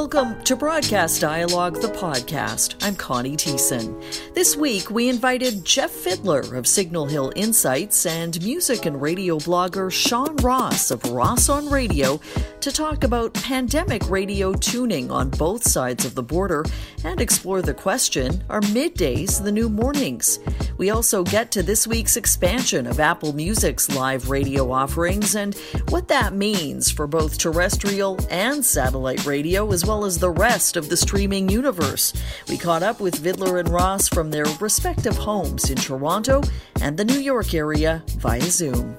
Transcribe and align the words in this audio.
Welcome 0.00 0.42
to 0.44 0.56
Broadcast 0.56 1.20
Dialogue, 1.20 1.82
the 1.82 1.88
podcast. 1.88 2.74
I'm 2.80 2.96
Connie 2.96 3.36
Thiessen. 3.36 4.02
This 4.32 4.56
week, 4.56 4.90
we 4.90 5.10
invited 5.10 5.62
Jeff 5.62 5.92
Vidler 5.92 6.56
of 6.56 6.66
Signal 6.66 7.04
Hill 7.04 7.34
Insights 7.36 8.06
and 8.06 8.42
music 8.42 8.86
and 8.86 9.02
radio 9.02 9.36
blogger 9.36 9.92
Sean 9.92 10.36
Ross 10.36 10.90
of 10.90 11.04
Ross 11.10 11.50
on 11.50 11.68
Radio 11.68 12.18
to 12.60 12.70
talk 12.70 13.04
about 13.04 13.32
pandemic 13.32 14.02
radio 14.10 14.52
tuning 14.52 15.10
on 15.10 15.30
both 15.30 15.66
sides 15.66 16.04
of 16.04 16.14
the 16.14 16.22
border 16.22 16.64
and 17.04 17.18
explore 17.18 17.62
the 17.62 17.72
question 17.72 18.44
are 18.50 18.60
middays 18.60 19.42
the 19.42 19.50
new 19.50 19.70
mornings? 19.70 20.38
We 20.76 20.90
also 20.90 21.24
get 21.24 21.50
to 21.52 21.62
this 21.62 21.86
week's 21.86 22.18
expansion 22.18 22.86
of 22.86 23.00
Apple 23.00 23.32
Music's 23.32 23.94
live 23.94 24.28
radio 24.28 24.70
offerings 24.70 25.34
and 25.34 25.54
what 25.88 26.08
that 26.08 26.34
means 26.34 26.90
for 26.90 27.06
both 27.06 27.38
terrestrial 27.38 28.18
and 28.30 28.64
satellite 28.64 29.24
radio 29.24 29.72
as 29.72 29.86
well 29.86 30.04
as 30.04 30.18
the 30.18 30.30
rest 30.30 30.76
of 30.76 30.90
the 30.90 30.98
streaming 30.98 31.48
universe. 31.48 32.12
We 32.46 32.58
caught 32.58 32.82
up 32.82 33.00
with 33.00 33.22
Vidler 33.22 33.58
and 33.58 33.70
Ross 33.70 34.06
from 34.08 34.30
their 34.30 34.46
respective 34.60 35.16
homes 35.16 35.70
in 35.70 35.76
Toronto 35.76 36.42
and 36.82 36.98
the 36.98 37.06
New 37.06 37.20
York 37.20 37.54
area 37.54 38.02
via 38.18 38.42
Zoom. 38.42 38.98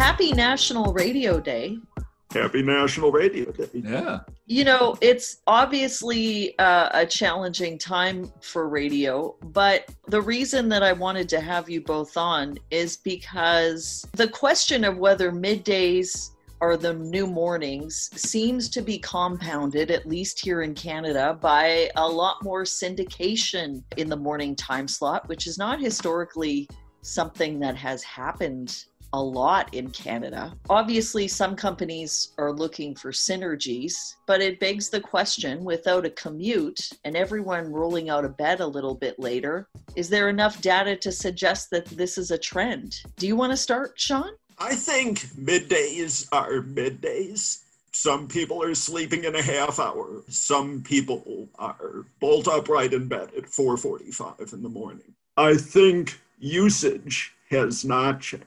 Happy 0.00 0.32
National 0.32 0.94
Radio 0.94 1.38
Day. 1.38 1.76
Happy 2.32 2.62
National 2.62 3.12
Radio 3.12 3.52
Day. 3.52 3.68
Yeah. 3.74 4.20
You 4.46 4.64
know, 4.64 4.96
it's 5.02 5.42
obviously 5.46 6.58
uh, 6.58 6.88
a 6.94 7.04
challenging 7.04 7.76
time 7.76 8.32
for 8.40 8.70
radio, 8.70 9.36
but 9.52 9.94
the 10.08 10.22
reason 10.22 10.70
that 10.70 10.82
I 10.82 10.94
wanted 10.94 11.28
to 11.28 11.40
have 11.42 11.68
you 11.68 11.82
both 11.82 12.16
on 12.16 12.56
is 12.70 12.96
because 12.96 14.06
the 14.14 14.26
question 14.26 14.84
of 14.84 14.96
whether 14.96 15.30
middays 15.30 16.30
are 16.62 16.78
the 16.78 16.94
new 16.94 17.26
mornings 17.26 18.08
seems 18.16 18.70
to 18.70 18.80
be 18.80 18.98
compounded, 18.98 19.90
at 19.90 20.08
least 20.08 20.40
here 20.40 20.62
in 20.62 20.74
Canada, 20.74 21.36
by 21.38 21.90
a 21.96 22.08
lot 22.08 22.42
more 22.42 22.62
syndication 22.62 23.82
in 23.98 24.08
the 24.08 24.16
morning 24.16 24.56
time 24.56 24.88
slot, 24.88 25.28
which 25.28 25.46
is 25.46 25.58
not 25.58 25.78
historically 25.78 26.66
something 27.02 27.60
that 27.60 27.76
has 27.76 28.02
happened 28.02 28.86
a 29.12 29.22
lot 29.22 29.72
in 29.74 29.90
Canada. 29.90 30.52
Obviously, 30.68 31.26
some 31.26 31.56
companies 31.56 32.32
are 32.38 32.52
looking 32.52 32.94
for 32.94 33.10
synergies, 33.10 33.94
but 34.26 34.40
it 34.40 34.60
begs 34.60 34.88
the 34.88 35.00
question 35.00 35.64
without 35.64 36.06
a 36.06 36.10
commute 36.10 36.90
and 37.04 37.16
everyone 37.16 37.72
rolling 37.72 38.10
out 38.10 38.24
of 38.24 38.36
bed 38.36 38.60
a 38.60 38.66
little 38.66 38.94
bit 38.94 39.18
later, 39.18 39.68
is 39.96 40.08
there 40.08 40.28
enough 40.28 40.60
data 40.60 40.96
to 40.96 41.12
suggest 41.12 41.70
that 41.70 41.86
this 41.86 42.18
is 42.18 42.30
a 42.30 42.38
trend? 42.38 43.00
Do 43.16 43.26
you 43.26 43.36
want 43.36 43.52
to 43.52 43.56
start, 43.56 43.92
Sean? 43.96 44.30
I 44.58 44.74
think 44.74 45.20
middays 45.36 46.28
are 46.32 46.60
middays. 46.60 47.62
Some 47.92 48.28
people 48.28 48.62
are 48.62 48.74
sleeping 48.74 49.24
in 49.24 49.34
a 49.34 49.42
half 49.42 49.80
hour. 49.80 50.22
Some 50.28 50.82
people 50.82 51.48
are 51.58 52.04
bolt 52.20 52.46
upright 52.46 52.92
in 52.92 53.08
bed 53.08 53.30
at 53.36 53.44
4:45 53.44 54.52
in 54.52 54.62
the 54.62 54.68
morning. 54.68 55.14
I 55.36 55.56
think 55.56 56.20
usage 56.38 57.34
has 57.50 57.84
not 57.84 58.20
changed. 58.20 58.46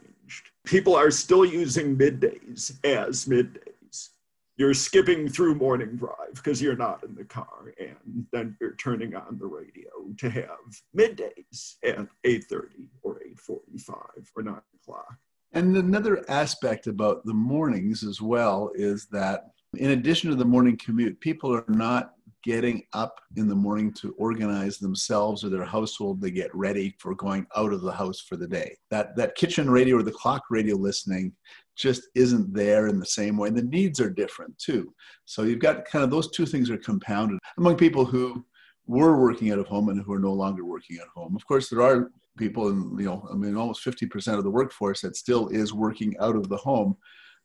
People 0.66 0.96
are 0.96 1.12
still 1.12 1.44
using 1.44 1.98
middays 1.98 2.74
as 2.86 3.26
middays. 3.26 4.10
You're 4.56 4.74
skipping 4.74 5.28
through 5.28 5.56
morning 5.56 5.96
drive 5.98 6.36
because 6.36 6.62
you're 6.62 6.78
not 6.78 7.04
in 7.04 7.16
the 7.16 7.26
car, 7.26 7.74
and 7.80 8.26
then 8.32 8.56
you're 8.62 8.76
turning 8.76 9.16
on 9.16 9.38
the 9.40 9.48
radio 9.48 9.90
to 10.18 10.30
have 10.30 10.82
middays 10.96 11.76
at 11.84 12.08
8:30 12.24 12.90
or 13.02 13.20
8:45 13.26 14.32
or 14.36 14.44
9 14.44 14.62
o'clock. 14.82 15.18
And 15.52 15.76
another 15.76 16.24
aspect 16.30 16.88
about 16.88 17.26
the 17.26 17.34
mornings 17.34 18.04
as 18.04 18.22
well 18.22 18.72
is 18.76 19.08
that 19.08 19.52
in 19.78 19.92
addition 19.92 20.30
to 20.30 20.36
the 20.36 20.46
morning 20.46 20.78
commute, 20.78 21.20
people 21.20 21.54
are 21.54 21.66
not 21.68 22.14
getting 22.44 22.84
up 22.94 23.20
in 23.38 23.48
the 23.48 23.56
morning 23.56 23.94
to 23.94 24.14
organize 24.18 24.78
themselves 24.78 25.44
or 25.44 25.50
their 25.50 25.66
household 25.66 26.22
they 26.22 26.32
get 26.32 26.54
ready 26.54 26.96
for 27.00 27.16
going 27.16 27.48
out 27.56 27.74
of 27.74 27.82
the 27.82 27.92
house 27.92 28.20
for 28.20 28.36
the 28.36 28.48
day. 28.48 28.76
That 28.92 29.16
that 29.16 29.36
kitchen 29.36 29.70
radio 29.70 29.98
or 29.98 30.04
the 30.04 30.12
clock 30.12 30.44
radio 30.50 30.76
listening 30.76 31.34
just 31.76 32.04
isn't 32.16 32.54
there 32.54 32.88
in 32.88 33.00
the 33.00 33.06
same 33.06 33.38
way 33.38 33.48
and 33.48 33.58
the 33.58 33.64
needs 33.64 34.00
are 34.00 34.10
different 34.10 34.58
too. 34.60 34.94
So 35.26 35.44
you've 35.44 35.60
got 35.60 35.86
kind 35.86 36.04
of 36.04 36.12
those 36.12 36.30
two 36.32 36.46
things 36.46 36.70
are 36.70 36.78
compounded 36.78 37.40
among 37.58 37.78
people 37.78 38.06
who 38.06 38.46
were 38.86 39.20
working 39.20 39.52
out 39.52 39.60
of 39.60 39.68
home 39.68 39.90
and 39.90 40.02
who 40.04 40.14
are 40.14 40.20
no 40.20 40.34
longer 40.34 40.66
working 40.66 40.98
at 40.98 41.08
home. 41.16 41.36
Of 41.36 41.48
course 41.48 41.70
there 41.70 41.82
are 41.82 42.12
people 42.38 42.70
and 42.70 43.00
you 43.00 43.06
know 43.06 43.28
i 43.32 43.36
mean 43.36 43.56
almost 43.56 43.86
50% 43.86 44.38
of 44.38 44.44
the 44.44 44.50
workforce 44.50 45.02
that 45.02 45.16
still 45.16 45.48
is 45.50 45.74
working 45.74 46.16
out 46.20 46.36
of 46.36 46.50
the 46.50 46.58
home 46.58 46.98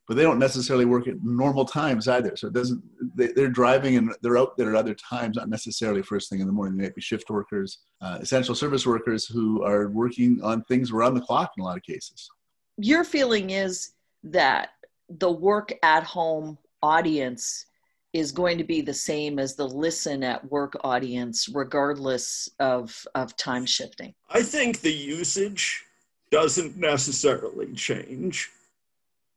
but 0.09 0.17
they 0.17 0.23
don't 0.23 0.39
necessarily 0.39 0.87
work 0.87 1.07
at 1.07 1.23
normal 1.23 1.65
times 1.65 2.09
either 2.09 2.35
so 2.37 2.49
it 2.49 2.53
doesn't 2.55 2.83
they, 3.15 3.29
are 3.43 3.49
driving 3.49 3.97
and 3.97 4.15
they're 4.23 4.39
out 4.39 4.57
there 4.57 4.71
at 4.71 4.77
other 4.77 4.95
times 4.95 5.37
not 5.37 5.49
necessarily 5.49 6.03
first 6.03 6.31
thing 6.31 6.41
in 6.41 6.47
the 6.47 6.53
morning 6.53 6.77
they 6.77 6.85
might 6.85 6.95
be 6.95 7.01
shift 7.01 7.29
workers 7.31 7.81
uh, 8.01 8.19
essential 8.21 8.55
service 8.55 8.87
workers 8.87 9.27
who 9.27 9.63
are 9.63 9.89
working 9.91 10.41
on 10.43 10.63
things 10.65 10.91
around 10.91 11.15
the 11.15 11.21
clock 11.21 11.53
in 11.57 11.63
a 11.63 11.65
lot 11.65 11.77
of 11.77 11.83
cases 11.83 12.31
your 12.79 13.05
feeling 13.05 13.51
is 13.51 13.93
that 14.25 14.71
the 15.09 15.31
work 15.31 15.73
at 15.83 16.03
home 16.03 16.59
audience 16.83 17.67
is 18.13 18.33
going 18.33 18.59
to 18.59 18.65
be 18.65 18.81
the 18.81 18.95
same 18.95 19.39
as 19.39 19.55
the 19.55 19.67
listen 19.67 20.23
at 20.23 20.51
work 20.51 20.75
audience, 20.83 21.49
regardless 21.49 22.49
of, 22.59 23.07
of 23.15 23.37
time 23.37 23.67
shifting? 23.67 24.15
I 24.31 24.43
think 24.43 24.81
the 24.81 24.93
usage 24.93 25.85
doesn't 26.31 26.77
necessarily 26.77 27.73
change. 27.75 28.51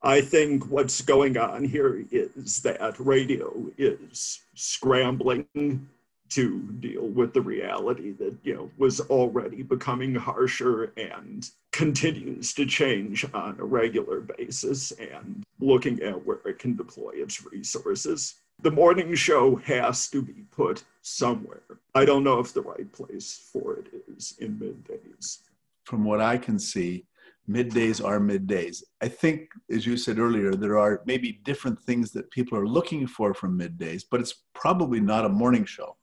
I 0.03 0.21
think 0.21 0.65
what's 0.67 1.01
going 1.01 1.37
on 1.37 1.63
here 1.63 2.03
is 2.11 2.61
that 2.61 2.99
radio 2.99 3.53
is 3.77 4.39
scrambling 4.55 5.87
to 6.29 6.59
deal 6.79 7.07
with 7.07 7.33
the 7.33 7.41
reality 7.41 8.11
that 8.13 8.35
you 8.43 8.55
know 8.55 8.71
was 8.77 9.01
already 9.01 9.63
becoming 9.63 10.15
harsher 10.15 10.93
and 10.95 11.49
continues 11.71 12.53
to 12.53 12.65
change 12.65 13.25
on 13.33 13.57
a 13.59 13.65
regular 13.65 14.21
basis 14.21 14.91
and 14.91 15.43
looking 15.59 16.01
at 16.01 16.25
where 16.25 16.39
it 16.45 16.57
can 16.57 16.75
deploy 16.75 17.11
its 17.15 17.45
resources 17.45 18.35
the 18.61 18.71
morning 18.71 19.15
show 19.15 19.55
has 19.55 20.07
to 20.09 20.21
be 20.21 20.45
put 20.51 20.83
somewhere. 21.01 21.63
I 21.95 22.05
don't 22.05 22.23
know 22.23 22.39
if 22.39 22.53
the 22.53 22.61
right 22.61 22.91
place 22.91 23.49
for 23.51 23.77
it 23.77 23.87
is 24.15 24.35
in 24.39 24.57
middays. 24.57 25.39
From 25.85 26.03
what 26.03 26.21
I 26.21 26.37
can 26.37 26.59
see, 26.59 27.05
middays 27.49 28.03
are 28.03 28.19
middays. 28.19 28.83
I 29.01 29.07
think, 29.07 29.49
as 29.69 29.85
you 29.85 29.97
said 29.97 30.19
earlier, 30.19 30.51
there 30.53 30.77
are 30.77 31.01
maybe 31.05 31.41
different 31.43 31.81
things 31.81 32.11
that 32.11 32.31
people 32.31 32.57
are 32.57 32.67
looking 32.67 33.07
for 33.07 33.33
from 33.33 33.59
middays, 33.59 34.03
but 34.09 34.21
it's 34.21 34.43
probably 34.53 34.99
not 34.99 35.25
a 35.25 35.29
morning 35.29 35.65
show 35.65 35.95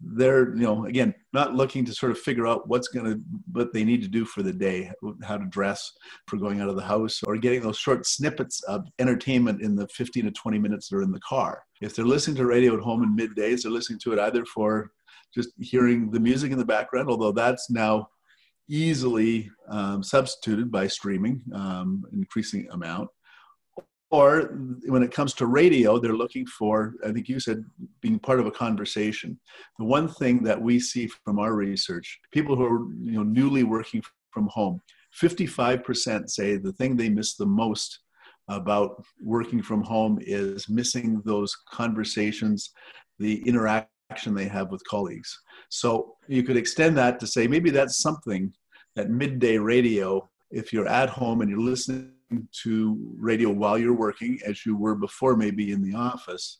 they're 0.00 0.54
you 0.56 0.62
know 0.62 0.84
again 0.86 1.14
not 1.32 1.54
looking 1.54 1.84
to 1.84 1.92
sort 1.92 2.12
of 2.12 2.18
figure 2.18 2.46
out 2.46 2.68
what's 2.68 2.88
going 2.88 3.06
to 3.06 3.20
what 3.52 3.72
they 3.72 3.84
need 3.84 4.02
to 4.02 4.08
do 4.08 4.24
for 4.24 4.42
the 4.42 4.52
day 4.52 4.90
how 5.22 5.36
to 5.36 5.46
dress 5.46 5.92
for 6.26 6.36
going 6.36 6.60
out 6.60 6.68
of 6.68 6.76
the 6.76 6.82
house 6.82 7.22
or 7.22 7.36
getting 7.36 7.62
those 7.62 7.78
short 7.78 8.06
snippets 8.06 8.62
of 8.64 8.86
entertainment 8.98 9.62
in 9.62 9.74
the 9.74 9.86
15 9.88 10.24
to 10.24 10.30
20 10.30 10.58
minutes 10.58 10.88
they're 10.88 11.02
in 11.02 11.12
the 11.12 11.20
car 11.20 11.62
if 11.80 11.94
they're 11.94 12.04
listening 12.04 12.36
to 12.36 12.46
radio 12.46 12.74
at 12.74 12.82
home 12.82 13.02
in 13.02 13.16
middays 13.16 13.62
they're 13.62 13.72
listening 13.72 13.98
to 13.98 14.12
it 14.12 14.18
either 14.18 14.44
for 14.44 14.90
just 15.34 15.50
hearing 15.58 16.10
the 16.10 16.20
music 16.20 16.52
in 16.52 16.58
the 16.58 16.64
background 16.64 17.08
although 17.08 17.32
that's 17.32 17.70
now 17.70 18.06
easily 18.68 19.50
um, 19.68 20.02
substituted 20.02 20.70
by 20.70 20.86
streaming 20.86 21.42
um, 21.54 22.04
increasing 22.12 22.68
amount 22.70 23.08
or 24.14 24.56
when 24.86 25.02
it 25.02 25.10
comes 25.10 25.34
to 25.34 25.46
radio, 25.46 25.98
they're 25.98 26.12
looking 26.12 26.46
for, 26.46 26.94
I 27.04 27.10
think 27.10 27.28
you 27.28 27.40
said, 27.40 27.64
being 28.00 28.20
part 28.20 28.38
of 28.38 28.46
a 28.46 28.50
conversation. 28.52 29.40
The 29.76 29.84
one 29.84 30.06
thing 30.06 30.44
that 30.44 30.60
we 30.60 30.78
see 30.78 31.08
from 31.08 31.40
our 31.40 31.52
research, 31.54 32.20
people 32.30 32.54
who 32.54 32.64
are 32.64 32.94
you 33.02 33.12
know, 33.12 33.24
newly 33.24 33.64
working 33.64 34.04
from 34.30 34.46
home, 34.52 34.80
55% 35.20 36.30
say 36.30 36.56
the 36.56 36.72
thing 36.74 36.96
they 36.96 37.08
miss 37.08 37.34
the 37.34 37.46
most 37.46 37.98
about 38.46 39.02
working 39.20 39.60
from 39.60 39.82
home 39.82 40.20
is 40.20 40.68
missing 40.68 41.20
those 41.24 41.56
conversations, 41.72 42.70
the 43.18 43.42
interaction 43.48 43.88
they 44.24 44.48
have 44.48 44.70
with 44.70 44.84
colleagues. 44.84 45.40
So 45.68 46.16
you 46.28 46.42
could 46.42 46.56
extend 46.56 46.96
that 46.98 47.18
to 47.20 47.26
say 47.26 47.46
maybe 47.46 47.70
that's 47.70 47.98
something 47.98 48.52
that 48.96 49.10
midday 49.10 49.58
radio, 49.58 50.28
if 50.50 50.72
you're 50.72 50.88
at 50.88 51.10
home 51.10 51.40
and 51.40 51.50
you're 51.50 51.60
listening 51.60 52.12
to 52.62 52.98
radio 53.18 53.50
while 53.50 53.78
you're 53.78 53.94
working, 53.94 54.38
as 54.46 54.64
you 54.64 54.76
were 54.76 54.94
before, 54.94 55.36
maybe 55.36 55.72
in 55.72 55.82
the 55.82 55.96
office, 55.96 56.58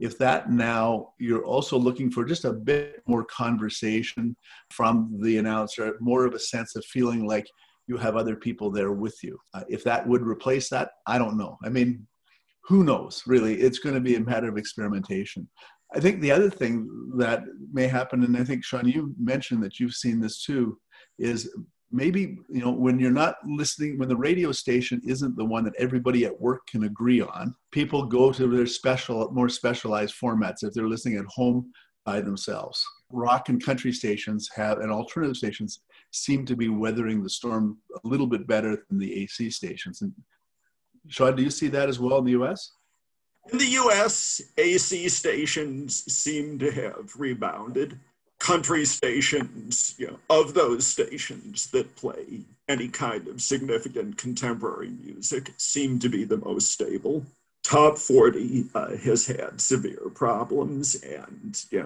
if 0.00 0.16
that 0.18 0.50
now 0.50 1.12
you're 1.18 1.44
also 1.44 1.76
looking 1.76 2.10
for 2.10 2.24
just 2.24 2.44
a 2.44 2.52
bit 2.52 3.02
more 3.06 3.24
conversation 3.24 4.36
from 4.70 5.18
the 5.22 5.38
announcer, 5.38 5.96
more 6.00 6.24
of 6.24 6.34
a 6.34 6.38
sense 6.38 6.76
of 6.76 6.84
feeling 6.84 7.26
like 7.26 7.48
you 7.86 7.96
have 7.96 8.16
other 8.16 8.36
people 8.36 8.70
there 8.70 8.92
with 8.92 9.16
you. 9.22 9.38
Uh, 9.54 9.64
if 9.68 9.82
that 9.84 10.06
would 10.06 10.22
replace 10.22 10.68
that, 10.68 10.90
I 11.06 11.18
don't 11.18 11.38
know. 11.38 11.58
I 11.64 11.68
mean, 11.68 12.06
who 12.62 12.84
knows, 12.84 13.22
really? 13.26 13.54
It's 13.54 13.78
going 13.78 13.94
to 13.94 14.00
be 14.00 14.16
a 14.16 14.20
matter 14.20 14.48
of 14.48 14.58
experimentation. 14.58 15.48
I 15.94 16.00
think 16.00 16.20
the 16.20 16.32
other 16.32 16.50
thing 16.50 17.10
that 17.16 17.44
may 17.72 17.86
happen, 17.86 18.22
and 18.22 18.36
I 18.36 18.44
think, 18.44 18.64
Sean, 18.64 18.86
you 18.86 19.14
mentioned 19.18 19.62
that 19.62 19.80
you've 19.80 19.94
seen 19.94 20.20
this 20.20 20.44
too, 20.44 20.78
is 21.18 21.50
maybe 21.90 22.38
you 22.48 22.60
know 22.60 22.70
when 22.70 22.98
you're 22.98 23.10
not 23.10 23.36
listening 23.46 23.98
when 23.98 24.08
the 24.08 24.16
radio 24.16 24.52
station 24.52 25.00
isn't 25.06 25.36
the 25.36 25.44
one 25.44 25.64
that 25.64 25.74
everybody 25.78 26.26
at 26.26 26.40
work 26.40 26.66
can 26.66 26.84
agree 26.84 27.20
on 27.20 27.54
people 27.70 28.04
go 28.04 28.30
to 28.30 28.46
their 28.46 28.66
special 28.66 29.30
more 29.32 29.48
specialized 29.48 30.14
formats 30.22 30.62
if 30.62 30.74
they're 30.74 30.88
listening 30.88 31.16
at 31.16 31.24
home 31.26 31.70
by 32.04 32.20
themselves. 32.20 32.84
Rock 33.10 33.48
and 33.48 33.62
country 33.62 33.92
stations 33.92 34.50
have 34.54 34.78
and 34.78 34.90
alternative 34.90 35.36
stations 35.36 35.80
seem 36.10 36.44
to 36.46 36.56
be 36.56 36.68
weathering 36.68 37.22
the 37.22 37.30
storm 37.30 37.78
a 38.04 38.08
little 38.08 38.26
bit 38.26 38.46
better 38.46 38.84
than 38.88 38.98
the 38.98 39.22
ac 39.22 39.50
stations. 39.50 40.02
And 40.02 40.12
Sean, 41.08 41.36
do 41.36 41.42
you 41.42 41.50
see 41.50 41.68
that 41.68 41.88
as 41.88 41.98
well 41.98 42.18
in 42.18 42.24
the 42.24 42.32
us 42.32 42.72
in 43.50 43.58
the 43.58 43.66
us 43.66 44.40
ac 44.56 45.08
stations 45.08 46.04
seem 46.12 46.58
to 46.58 46.70
have 46.70 47.12
rebounded 47.16 47.98
country 48.38 48.84
stations, 48.84 49.94
you 49.98 50.06
know, 50.06 50.18
of 50.30 50.54
those 50.54 50.86
stations 50.86 51.68
that 51.68 51.96
play 51.96 52.40
any 52.68 52.88
kind 52.88 53.26
of 53.28 53.42
significant 53.42 54.16
contemporary 54.16 54.90
music 54.90 55.52
seem 55.56 55.98
to 55.98 56.08
be 56.08 56.24
the 56.24 56.36
most 56.36 56.70
stable. 56.70 57.24
Top 57.64 57.98
40 57.98 58.66
uh, 58.74 58.96
has 58.98 59.26
had 59.26 59.60
severe 59.60 60.10
problems 60.14 60.94
and 61.02 61.62
you 61.70 61.80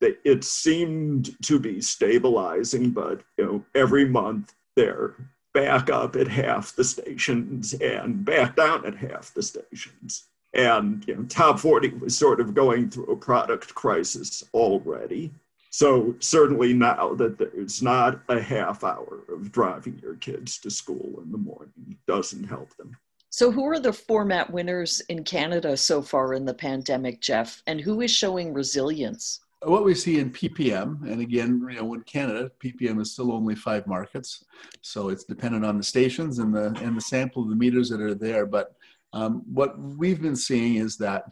know, 0.00 0.14
it 0.24 0.44
seemed 0.44 1.36
to 1.42 1.58
be 1.58 1.80
stabilizing, 1.80 2.90
but 2.90 3.20
you 3.36 3.44
know, 3.44 3.64
every 3.74 4.04
month 4.04 4.54
they're 4.76 5.14
back 5.52 5.90
up 5.90 6.14
at 6.14 6.28
half 6.28 6.74
the 6.76 6.84
stations 6.84 7.74
and 7.74 8.24
back 8.24 8.56
down 8.56 8.86
at 8.86 8.94
half 8.94 9.34
the 9.34 9.42
stations. 9.42 10.24
And 10.54 11.04
you 11.06 11.16
know, 11.16 11.22
top 11.24 11.58
40 11.58 11.88
was 12.00 12.16
sort 12.16 12.40
of 12.40 12.54
going 12.54 12.90
through 12.90 13.12
a 13.12 13.16
product 13.16 13.74
crisis 13.74 14.42
already. 14.54 15.30
So 15.70 16.14
certainly 16.20 16.72
now 16.72 17.14
that 17.14 17.38
there's 17.38 17.82
not 17.82 18.20
a 18.28 18.40
half 18.40 18.82
hour 18.82 19.24
of 19.28 19.52
driving 19.52 19.98
your 20.02 20.14
kids 20.16 20.58
to 20.58 20.70
school 20.70 21.20
in 21.22 21.30
the 21.30 21.38
morning 21.38 21.98
doesn't 22.06 22.44
help 22.44 22.74
them. 22.76 22.96
So 23.30 23.50
who 23.50 23.66
are 23.66 23.78
the 23.78 23.92
format 23.92 24.50
winners 24.50 25.00
in 25.08 25.22
Canada 25.22 25.76
so 25.76 26.00
far 26.00 26.32
in 26.32 26.46
the 26.46 26.54
pandemic, 26.54 27.20
Jeff? 27.20 27.62
And 27.66 27.80
who 27.80 28.00
is 28.00 28.10
showing 28.10 28.54
resilience? 28.54 29.40
What 29.62 29.84
we 29.84 29.94
see 29.94 30.18
in 30.18 30.30
PPM, 30.30 31.02
and 31.02 31.20
again, 31.20 31.66
you 31.68 31.76
know, 31.76 31.94
in 31.94 32.02
Canada, 32.02 32.50
PPM 32.62 33.00
is 33.00 33.12
still 33.12 33.32
only 33.32 33.56
five 33.56 33.86
markets, 33.88 34.44
so 34.82 35.08
it's 35.08 35.24
dependent 35.24 35.64
on 35.64 35.76
the 35.76 35.82
stations 35.82 36.38
and 36.38 36.54
the 36.54 36.66
and 36.80 36.96
the 36.96 37.00
sample 37.00 37.42
of 37.42 37.50
the 37.50 37.56
meters 37.56 37.88
that 37.90 38.00
are 38.00 38.14
there. 38.14 38.46
But 38.46 38.76
um, 39.12 39.42
what 39.52 39.78
we've 39.78 40.20
been 40.20 40.36
seeing 40.36 40.76
is 40.76 40.96
that 40.98 41.24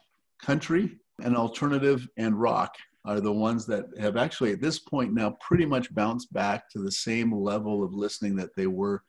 country 0.43 0.99
and 1.23 1.37
alternative 1.37 2.07
and 2.17 2.41
rock 2.41 2.75
are 3.05 3.21
the 3.21 3.33
ones 3.33 3.67
that 3.67 3.87
have 3.99 4.17
actually 4.17 4.53
at 4.53 4.61
this 4.61 4.79
point 4.81 5.15
now 5.15 5.37
pretty 5.41 5.65
much 5.65 5.95
bounced 5.95 6.33
back 6.33 6.69
to 6.71 6.81
the 6.81 6.91
same 6.91 7.33
level 7.33 7.85
of 7.85 7.95
listening 7.95 8.35
that 8.37 8.55
they 8.57 8.67
were 8.67 9.03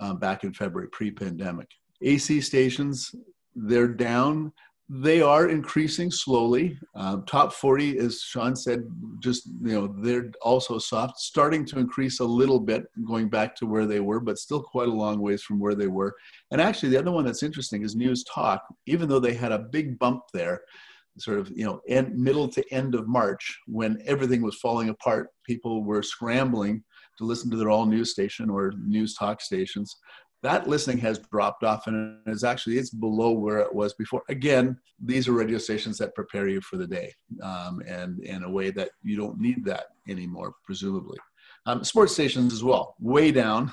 um, 0.00 0.18
back 0.18 0.44
in 0.44 0.52
February 0.52 0.88
pre-pandemic. 0.90 1.68
AC 2.02 2.40
stations, 2.40 3.14
they're 3.54 3.88
down. 3.88 4.52
They 4.90 5.22
are 5.22 5.48
increasing 5.48 6.10
slowly. 6.10 6.78
Um, 6.94 7.24
top 7.24 7.54
40, 7.54 7.98
as 7.98 8.20
Sean 8.20 8.54
said, 8.54 8.84
just 9.18 9.46
you 9.46 9.72
know 9.72 9.94
they're 10.02 10.30
also 10.42 10.78
soft, 10.78 11.18
starting 11.18 11.64
to 11.66 11.78
increase 11.78 12.20
a 12.20 12.24
little 12.24 12.60
bit, 12.60 12.84
going 13.06 13.30
back 13.30 13.56
to 13.56 13.66
where 13.66 13.86
they 13.86 14.00
were, 14.00 14.20
but 14.20 14.38
still 14.38 14.62
quite 14.62 14.88
a 14.88 14.92
long 14.92 15.20
ways 15.20 15.42
from 15.42 15.58
where 15.58 15.74
they 15.74 15.86
were. 15.86 16.14
And 16.50 16.60
actually, 16.60 16.90
the 16.90 16.98
other 16.98 17.12
one 17.12 17.24
that's 17.24 17.42
interesting 17.42 17.82
is 17.82 17.96
News 17.96 18.24
Talk. 18.24 18.62
Even 18.86 19.08
though 19.08 19.20
they 19.20 19.32
had 19.32 19.52
a 19.52 19.58
big 19.58 19.98
bump 19.98 20.22
there, 20.34 20.60
sort 21.18 21.38
of 21.38 21.50
you 21.54 21.64
know 21.64 21.80
end, 21.88 22.14
middle 22.16 22.48
to 22.48 22.64
end 22.72 22.94
of 22.94 23.08
March 23.08 23.60
when 23.66 24.02
everything 24.06 24.42
was 24.42 24.56
falling 24.56 24.88
apart. 24.88 25.28
People 25.46 25.84
were 25.84 26.02
scrambling 26.02 26.82
to 27.18 27.24
listen 27.24 27.50
to 27.50 27.56
their 27.56 27.70
all 27.70 27.86
news 27.86 28.10
station 28.10 28.50
or 28.50 28.72
news 28.84 29.14
talk 29.14 29.40
stations. 29.40 29.96
That 30.44 30.68
listening 30.68 30.98
has 30.98 31.20
dropped 31.32 31.64
off 31.64 31.86
and 31.86 32.18
is 32.26 32.44
actually 32.44 32.76
it's 32.76 32.90
below 32.90 33.32
where 33.32 33.60
it 33.60 33.74
was 33.74 33.94
before. 33.94 34.22
Again, 34.28 34.76
these 35.02 35.26
are 35.26 35.32
radio 35.32 35.56
stations 35.56 35.96
that 35.96 36.14
prepare 36.14 36.48
you 36.48 36.60
for 36.60 36.76
the 36.76 36.86
day, 36.86 37.14
um, 37.42 37.80
and 37.88 38.22
in 38.22 38.44
a 38.44 38.50
way 38.50 38.70
that 38.72 38.90
you 39.02 39.16
don't 39.16 39.40
need 39.40 39.64
that 39.64 39.86
anymore, 40.06 40.52
presumably. 40.62 41.16
Um, 41.64 41.82
sports 41.82 42.12
stations 42.12 42.52
as 42.52 42.62
well, 42.62 42.94
way 43.00 43.32
down 43.32 43.72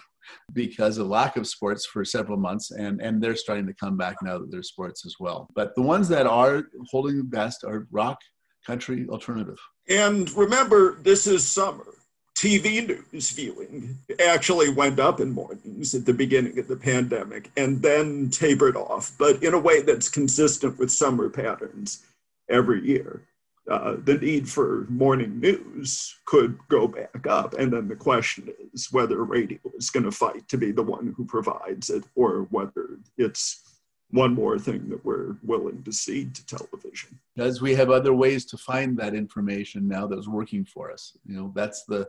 because 0.54 0.98
of 0.98 1.08
lack 1.08 1.36
of 1.36 1.46
sports 1.46 1.86
for 1.86 2.06
several 2.06 2.38
months 2.38 2.72
and 2.72 3.02
and 3.02 3.22
they're 3.22 3.36
starting 3.36 3.68
to 3.68 3.74
come 3.74 3.98
back 3.98 4.16
now 4.22 4.38
that 4.38 4.52
there's 4.52 4.70
sports 4.70 5.04
as 5.06 5.16
well 5.20 5.50
but 5.56 5.74
the 5.76 5.82
ones 5.82 6.08
that 6.08 6.28
are 6.28 6.64
holding 6.92 7.18
the 7.18 7.24
best 7.24 7.64
are 7.64 7.88
rock 7.92 8.20
country 8.66 9.08
alternative 9.10 9.58
and 9.90 10.32
remember 10.38 11.02
this 11.02 11.26
is 11.26 11.46
summer 11.46 11.96
TV 12.42 12.88
news 12.88 13.30
viewing 13.30 14.00
actually 14.20 14.74
went 14.74 15.00
up 15.00 15.20
in 15.20 15.30
mornings 15.30 15.94
at 15.94 16.08
the 16.08 16.14
beginning 16.14 16.58
of 16.58 16.68
the 16.68 16.76
pandemic 16.76 17.52
and 17.56 17.84
then 17.84 18.32
tapered 18.32 18.76
off, 18.76 19.12
but 19.20 19.44
in 19.44 19.54
a 19.54 19.60
way 19.60 19.82
that's 19.82 20.10
consistent 20.10 20.80
with 20.80 20.90
summer 20.90 21.30
patterns 21.30 22.04
every 22.50 22.84
year 22.84 23.22
uh, 23.70 23.96
the 24.04 24.16
need 24.16 24.50
for 24.50 24.88
morning 24.90 25.40
news 25.40 26.16
could 26.26 26.58
go 26.68 26.88
back 26.88 27.28
up. 27.28 27.54
And 27.54 27.72
then 27.72 27.88
the 27.88 27.96
question 27.96 28.50
is 28.74 28.92
whether 28.92 29.24
radio 29.24 29.60
is 29.78 29.92
going 29.92 30.06
to 30.06 30.12
fight 30.12 30.48
to 30.50 30.58
be 30.58 30.72
the 30.72 30.82
one 30.82 31.14
who 31.16 31.26
provides 31.26 31.90
it 31.92 32.04
or 32.16 32.48
whether 32.50 32.98
it's 33.18 33.71
one 34.12 34.34
more 34.34 34.60
thing 34.60 34.90
that 34.90 35.04
we're 35.06 35.36
willing 35.44 35.84
to 35.84 35.92
cede 35.92 36.36
to 36.36 36.46
television. 36.46 37.18
As 37.38 37.62
we 37.62 37.74
have 37.76 37.90
other 37.90 38.14
ways 38.14 38.46
to 38.46 38.58
find 38.58 38.98
that 38.98 39.14
information 39.14 39.88
now 39.88 40.08
that's 40.08 40.28
working 40.28 40.66
for 40.66 40.92
us. 40.92 41.18
You 41.26 41.36
know, 41.36 41.52
that's 41.56 41.84
the 41.86 42.08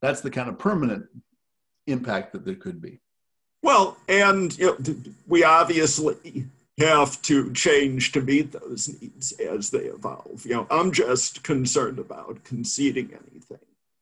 that's 0.00 0.20
the 0.20 0.30
kind 0.30 0.48
of 0.48 0.58
permanent 0.58 1.06
impact 1.86 2.32
that 2.32 2.44
there 2.44 2.54
could 2.54 2.80
be. 2.80 3.00
Well, 3.62 3.96
and 4.08 4.56
you 4.58 4.66
know, 4.66 4.94
we 5.26 5.44
obviously 5.44 6.46
have 6.78 7.20
to 7.22 7.52
change 7.52 8.12
to 8.12 8.22
meet 8.22 8.52
those 8.52 8.88
needs 9.00 9.32
as 9.32 9.70
they 9.70 9.80
evolve. 9.80 10.46
You 10.46 10.54
know, 10.54 10.66
I'm 10.70 10.92
just 10.92 11.42
concerned 11.42 11.98
about 11.98 12.42
conceding 12.44 13.10
anything. 13.12 13.58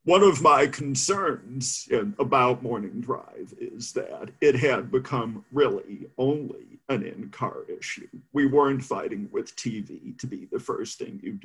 One 0.08 0.22
of 0.22 0.40
my 0.40 0.66
concerns 0.66 1.86
in, 1.90 2.14
about 2.18 2.62
Morning 2.62 2.98
Drive 3.02 3.52
is 3.58 3.92
that 3.92 4.30
it 4.40 4.54
had 4.54 4.90
become 4.90 5.44
really 5.52 6.06
only 6.16 6.80
an 6.88 7.02
in 7.02 7.28
car 7.28 7.64
issue. 7.68 8.08
We 8.32 8.46
weren't 8.46 8.82
fighting 8.82 9.28
with 9.32 9.54
TV 9.54 10.18
to 10.18 10.26
be 10.26 10.48
the 10.50 10.60
first 10.60 10.98
thing 10.98 11.20
you 11.22 11.38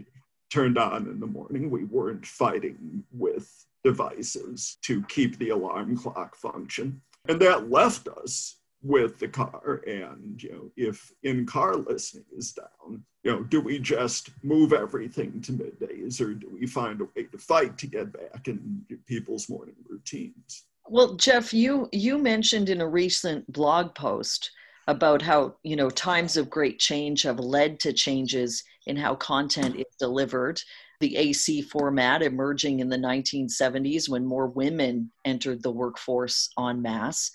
turned 0.49 0.77
on 0.77 1.07
in 1.07 1.19
the 1.19 1.27
morning. 1.27 1.69
We 1.69 1.83
weren't 1.83 2.25
fighting 2.25 3.03
with 3.11 3.51
devices 3.83 4.77
to 4.83 5.03
keep 5.09 5.37
the 5.39 5.49
alarm 5.49 5.97
clock 5.97 6.33
function. 6.33 7.01
And 7.27 7.41
that 7.41 7.69
left 7.69 8.07
us 8.07 8.61
with 8.83 9.17
the 9.17 9.27
car 9.27 9.81
and 9.87 10.43
you 10.43 10.51
know 10.51 10.71
if 10.75 11.11
in 11.23 11.45
car 11.45 11.75
listening 11.75 12.25
is 12.35 12.51
down 12.51 13.03
you 13.23 13.31
know 13.31 13.41
do 13.43 13.61
we 13.61 13.79
just 13.79 14.29
move 14.43 14.73
everything 14.73 15.41
to 15.41 15.53
middays 15.53 16.19
or 16.19 16.33
do 16.33 16.49
we 16.51 16.67
find 16.67 16.99
a 16.99 17.05
way 17.15 17.23
to 17.23 17.37
fight 17.37 17.77
to 17.77 17.87
get 17.87 18.11
back 18.11 18.47
in 18.47 18.81
people's 19.05 19.49
morning 19.49 19.75
routines? 19.87 20.65
Well 20.87 21.15
jeff 21.15 21.53
you 21.53 21.87
you 21.93 22.17
mentioned 22.17 22.69
in 22.69 22.81
a 22.81 22.87
recent 22.87 23.49
blog 23.51 23.95
post 23.95 24.51
about 24.87 25.21
how 25.21 25.55
you 25.63 25.75
know 25.75 25.89
times 25.89 26.35
of 26.37 26.49
great 26.49 26.79
change 26.79 27.23
have 27.23 27.39
led 27.39 27.79
to 27.79 27.93
changes 27.93 28.63
in 28.85 28.97
how 28.97 29.15
content 29.15 29.75
is 29.77 29.95
delivered. 29.99 30.59
The 30.99 31.17
AC 31.17 31.61
format 31.63 32.21
emerging 32.21 32.79
in 32.79 32.89
the 32.89 32.97
1970s 32.97 34.07
when 34.07 34.25
more 34.25 34.47
women 34.47 35.11
entered 35.25 35.61
the 35.61 35.71
workforce 35.71 36.49
en 36.59 36.81
masse 36.81 37.31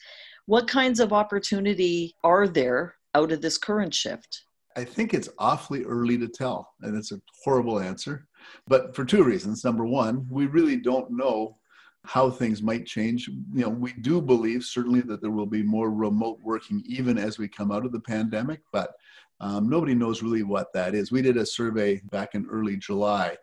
what 0.49 0.67
kinds 0.67 0.99
of 0.99 1.12
opportunity 1.12 2.17
are 2.25 2.49
there 2.49 2.95
out 3.14 3.33
of 3.33 3.43
this 3.43 3.59
current 3.59 3.93
shift? 3.93 4.45
I 4.76 4.83
think 4.83 5.12
it's 5.12 5.28
awfully 5.38 5.85
early 5.85 6.17
to 6.17 6.26
tell, 6.26 6.71
and 6.81 6.97
it's 6.97 7.12
a 7.12 7.21
horrible 7.45 7.81
answer. 7.81 8.26
But 8.67 8.97
for 8.97 9.05
two 9.05 9.25
reasons. 9.25 9.62
Number 9.62 9.85
one, 9.85 10.26
we 10.31 10.47
really 10.47 10.76
don't 10.76 11.11
know 11.11 11.59
how 12.07 12.31
things 12.31 12.62
might 12.62 12.87
change. 12.87 13.28
You 13.28 13.64
know, 13.64 13.69
we 13.69 13.93
do 14.00 14.23
believe 14.23 14.64
certainly 14.64 15.02
that 15.02 15.21
there 15.21 15.33
will 15.33 15.45
be 15.45 15.62
more 15.62 15.90
remote 15.90 16.38
working 16.43 16.83
even 16.87 17.19
as 17.19 17.38
we 17.38 17.47
come 17.47 17.71
out 17.71 17.85
of 17.85 17.93
the 17.93 18.00
pandemic, 18.00 18.61
but 18.73 18.93
um, 19.40 19.69
nobody 19.69 19.95
knows 19.95 20.23
really 20.23 20.45
what 20.45 20.73
that 20.73 20.95
is. 20.95 21.12
We 21.12 21.21
did 21.21 21.37
a 21.37 21.45
survey 21.45 22.00
back 22.11 22.35
in 22.35 22.47
early 22.50 22.78
July, 22.78 23.37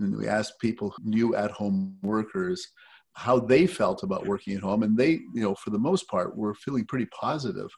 and 0.00 0.16
we 0.16 0.26
asked 0.26 0.58
people, 0.58 0.92
new 1.04 1.36
at 1.36 1.52
home 1.52 1.96
workers, 2.02 2.72
how 3.14 3.38
they 3.38 3.66
felt 3.66 4.02
about 4.02 4.26
working 4.26 4.54
at 4.54 4.62
home, 4.62 4.82
and 4.82 4.96
they, 4.96 5.10
you 5.34 5.42
know, 5.42 5.54
for 5.54 5.70
the 5.70 5.78
most 5.78 6.08
part, 6.08 6.36
were 6.36 6.54
feeling 6.54 6.84
pretty 6.86 7.06
positive 7.06 7.70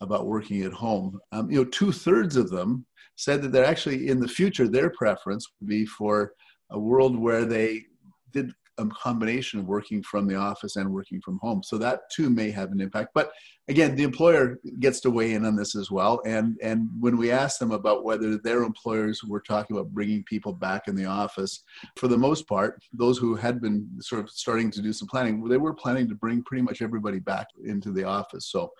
about 0.00 0.26
working 0.26 0.62
at 0.62 0.72
home. 0.72 1.18
Um, 1.32 1.50
you 1.50 1.58
know, 1.58 1.64
two 1.64 1.92
thirds 1.92 2.36
of 2.36 2.50
them 2.50 2.86
said 3.16 3.42
that 3.42 3.52
they're 3.52 3.64
actually 3.64 4.08
in 4.08 4.20
the 4.20 4.28
future 4.28 4.68
their 4.68 4.90
preference 4.90 5.46
would 5.60 5.68
be 5.68 5.86
for 5.86 6.32
a 6.70 6.78
world 6.78 7.18
where 7.18 7.44
they 7.44 7.82
did 8.32 8.52
a 8.78 8.86
combination 8.86 9.60
of 9.60 9.66
working 9.66 10.02
from 10.02 10.26
the 10.26 10.34
office 10.34 10.76
and 10.76 10.92
working 10.92 11.20
from 11.20 11.38
home. 11.38 11.62
So 11.62 11.78
that 11.78 12.00
too 12.10 12.30
may 12.30 12.50
have 12.50 12.72
an 12.72 12.80
impact. 12.80 13.10
But 13.14 13.30
again, 13.68 13.96
the 13.96 14.02
employer 14.02 14.58
gets 14.80 15.00
to 15.00 15.10
weigh 15.10 15.34
in 15.34 15.44
on 15.44 15.56
this 15.56 15.74
as 15.74 15.90
well. 15.90 16.20
And 16.26 16.56
and 16.62 16.88
when 17.00 17.16
we 17.16 17.30
asked 17.30 17.58
them 17.58 17.72
about 17.72 18.04
whether 18.04 18.38
their 18.38 18.62
employers 18.62 19.22
were 19.24 19.40
talking 19.40 19.76
about 19.76 19.92
bringing 19.92 20.22
people 20.24 20.52
back 20.52 20.88
in 20.88 20.94
the 20.94 21.06
office, 21.06 21.62
for 21.96 22.08
the 22.08 22.18
most 22.18 22.46
part, 22.46 22.82
those 22.92 23.18
who 23.18 23.34
had 23.34 23.60
been 23.60 23.88
sort 24.00 24.24
of 24.24 24.30
starting 24.30 24.70
to 24.72 24.82
do 24.82 24.92
some 24.92 25.08
planning, 25.08 25.46
they 25.48 25.56
were 25.56 25.74
planning 25.74 26.08
to 26.08 26.14
bring 26.14 26.42
pretty 26.42 26.62
much 26.62 26.82
everybody 26.82 27.18
back 27.18 27.48
into 27.64 27.92
the 27.92 28.04
office. 28.04 28.46
So 28.46 28.72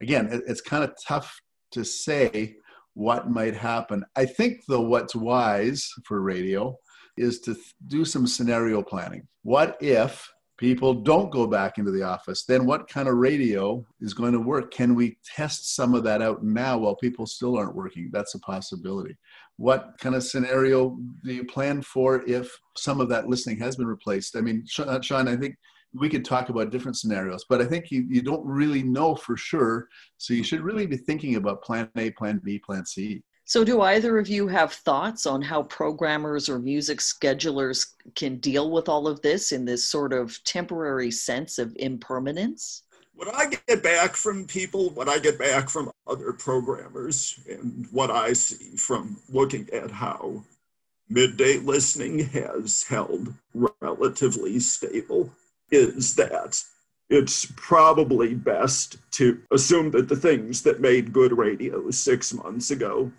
again, 0.00 0.42
it's 0.46 0.60
kind 0.60 0.84
of 0.84 0.94
tough 1.06 1.40
to 1.72 1.84
say 1.84 2.56
what 2.94 3.30
might 3.30 3.54
happen. 3.54 4.04
I 4.16 4.26
think 4.26 4.64
though 4.68 4.82
what's 4.82 5.14
wise 5.14 5.88
for 6.04 6.20
radio 6.20 6.76
is 7.16 7.40
to 7.40 7.56
do 7.88 8.04
some 8.04 8.26
scenario 8.26 8.82
planning. 8.82 9.26
What 9.42 9.76
if 9.80 10.28
people 10.58 10.94
don't 10.94 11.30
go 11.32 11.46
back 11.46 11.78
into 11.78 11.90
the 11.90 12.02
office? 12.02 12.44
Then 12.44 12.66
what 12.66 12.88
kind 12.88 13.08
of 13.08 13.16
radio 13.16 13.84
is 14.00 14.14
going 14.14 14.32
to 14.32 14.38
work? 14.38 14.72
Can 14.72 14.94
we 14.94 15.18
test 15.24 15.74
some 15.74 15.94
of 15.94 16.04
that 16.04 16.22
out 16.22 16.44
now 16.44 16.78
while 16.78 16.96
people 16.96 17.26
still 17.26 17.56
aren't 17.58 17.74
working? 17.74 18.10
That's 18.12 18.34
a 18.34 18.40
possibility. 18.40 19.16
What 19.56 19.94
kind 19.98 20.14
of 20.14 20.22
scenario 20.22 20.98
do 21.24 21.32
you 21.32 21.44
plan 21.44 21.82
for 21.82 22.22
if 22.28 22.50
some 22.76 23.00
of 23.00 23.08
that 23.08 23.28
listening 23.28 23.58
has 23.58 23.76
been 23.76 23.86
replaced? 23.86 24.36
I 24.36 24.40
mean, 24.40 24.64
uh, 24.78 25.00
Sean, 25.00 25.28
I 25.28 25.36
think 25.36 25.56
we 25.94 26.08
could 26.08 26.24
talk 26.24 26.48
about 26.48 26.70
different 26.70 26.96
scenarios, 26.96 27.44
but 27.48 27.60
I 27.60 27.66
think 27.66 27.90
you, 27.90 28.06
you 28.08 28.22
don't 28.22 28.46
really 28.46 28.82
know 28.82 29.14
for 29.14 29.36
sure. 29.36 29.88
So 30.16 30.32
you 30.32 30.42
should 30.42 30.62
really 30.62 30.86
be 30.86 30.96
thinking 30.96 31.36
about 31.36 31.62
plan 31.62 31.90
A, 31.96 32.10
plan 32.12 32.40
B, 32.42 32.58
plan 32.58 32.86
C. 32.86 33.22
So, 33.44 33.64
do 33.64 33.80
either 33.80 34.18
of 34.18 34.28
you 34.28 34.46
have 34.48 34.72
thoughts 34.72 35.26
on 35.26 35.42
how 35.42 35.64
programmers 35.64 36.48
or 36.48 36.58
music 36.58 37.00
schedulers 37.00 37.94
can 38.14 38.36
deal 38.36 38.70
with 38.70 38.88
all 38.88 39.08
of 39.08 39.20
this 39.20 39.50
in 39.50 39.64
this 39.64 39.88
sort 39.88 40.12
of 40.12 40.42
temporary 40.44 41.10
sense 41.10 41.58
of 41.58 41.74
impermanence? 41.76 42.84
What 43.14 43.34
I 43.34 43.50
get 43.66 43.82
back 43.82 44.14
from 44.14 44.46
people, 44.46 44.90
what 44.90 45.08
I 45.08 45.18
get 45.18 45.38
back 45.38 45.68
from 45.68 45.90
other 46.06 46.32
programmers, 46.32 47.38
and 47.48 47.86
what 47.90 48.10
I 48.10 48.32
see 48.32 48.76
from 48.76 49.18
looking 49.28 49.68
at 49.72 49.90
how 49.90 50.44
midday 51.08 51.58
listening 51.58 52.20
has 52.20 52.84
held 52.84 53.34
relatively 53.54 54.60
stable 54.60 55.30
is 55.70 56.14
that 56.14 56.62
it's 57.10 57.52
probably 57.56 58.34
best 58.34 58.96
to 59.12 59.42
assume 59.50 59.90
that 59.90 60.08
the 60.08 60.16
things 60.16 60.62
that 60.62 60.80
made 60.80 61.12
good 61.12 61.36
radio 61.36 61.90
six 61.90 62.32
months 62.32 62.70
ago 62.70 63.12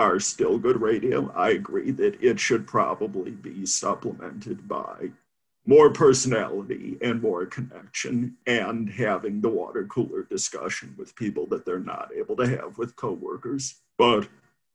are 0.00 0.18
still 0.18 0.58
good 0.58 0.80
radio. 0.80 1.30
I 1.36 1.50
agree 1.50 1.90
that 1.90 2.24
it 2.24 2.40
should 2.40 2.66
probably 2.66 3.32
be 3.32 3.66
supplemented 3.66 4.66
by 4.66 5.10
more 5.66 5.90
personality 5.90 6.96
and 7.02 7.20
more 7.20 7.44
connection 7.44 8.34
and 8.46 8.88
having 8.88 9.42
the 9.42 9.50
water 9.50 9.84
cooler 9.84 10.22
discussion 10.22 10.94
with 10.96 11.14
people 11.16 11.46
that 11.48 11.66
they're 11.66 11.78
not 11.78 12.10
able 12.16 12.34
to 12.36 12.48
have 12.48 12.78
with 12.78 12.96
coworkers. 12.96 13.74
But 13.98 14.26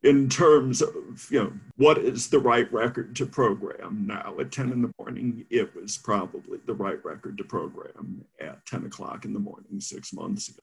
in 0.04 0.30
terms 0.30 0.84
of 0.84 1.28
you 1.32 1.44
know 1.44 1.54
what 1.78 1.98
is 1.98 2.30
the 2.30 2.38
right 2.38 2.72
record 2.72 3.16
to 3.16 3.26
program 3.26 4.06
now 4.06 4.36
at 4.40 4.52
10 4.52 4.72
in 4.72 4.84
the 4.84 4.92
morning 5.00 5.44
it 5.50 5.76
was 5.76 5.98
probably 5.98 6.60
the 6.68 6.74
right 6.76 7.04
record 7.04 7.36
to 7.40 7.44
program 7.44 8.24
at 8.40 8.64
10 8.68 8.86
o'clock 8.86 9.26
in 9.26 9.34
the 9.34 9.40
morning 9.40 9.80
six 9.80 10.14
months 10.14 10.50
ago 10.50 10.62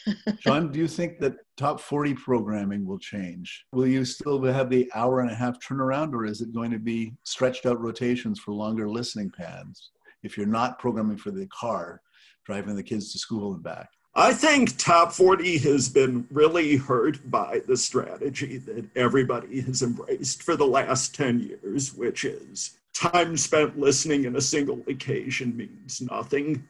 Sean, 0.40 0.70
do 0.70 0.78
you 0.78 0.88
think 0.88 1.18
that 1.20 1.34
top 1.56 1.80
40 1.80 2.14
programming 2.14 2.86
will 2.86 2.98
change? 2.98 3.66
Will 3.72 3.86
you 3.86 4.04
still 4.04 4.42
have 4.42 4.70
the 4.70 4.90
hour 4.94 5.20
and 5.20 5.30
a 5.30 5.34
half 5.34 5.58
turnaround, 5.60 6.12
or 6.12 6.24
is 6.24 6.40
it 6.40 6.54
going 6.54 6.70
to 6.70 6.78
be 6.78 7.14
stretched 7.24 7.66
out 7.66 7.80
rotations 7.80 8.38
for 8.38 8.52
longer 8.52 8.88
listening 8.88 9.30
pads 9.30 9.90
if 10.22 10.36
you're 10.36 10.46
not 10.46 10.78
programming 10.78 11.16
for 11.16 11.30
the 11.30 11.46
car, 11.46 12.00
driving 12.44 12.76
the 12.76 12.82
kids 12.82 13.12
to 13.12 13.18
school 13.18 13.54
and 13.54 13.62
back? 13.62 13.88
I 14.14 14.34
think 14.34 14.76
top 14.76 15.12
40 15.12 15.56
has 15.58 15.88
been 15.88 16.26
really 16.30 16.76
hurt 16.76 17.30
by 17.30 17.62
the 17.66 17.76
strategy 17.76 18.58
that 18.58 18.84
everybody 18.94 19.62
has 19.62 19.82
embraced 19.82 20.42
for 20.42 20.54
the 20.54 20.66
last 20.66 21.14
10 21.14 21.40
years, 21.40 21.94
which 21.94 22.26
is 22.26 22.76
time 22.92 23.38
spent 23.38 23.78
listening 23.78 24.26
in 24.26 24.36
a 24.36 24.40
single 24.40 24.82
occasion 24.86 25.56
means 25.56 26.02
nothing. 26.02 26.68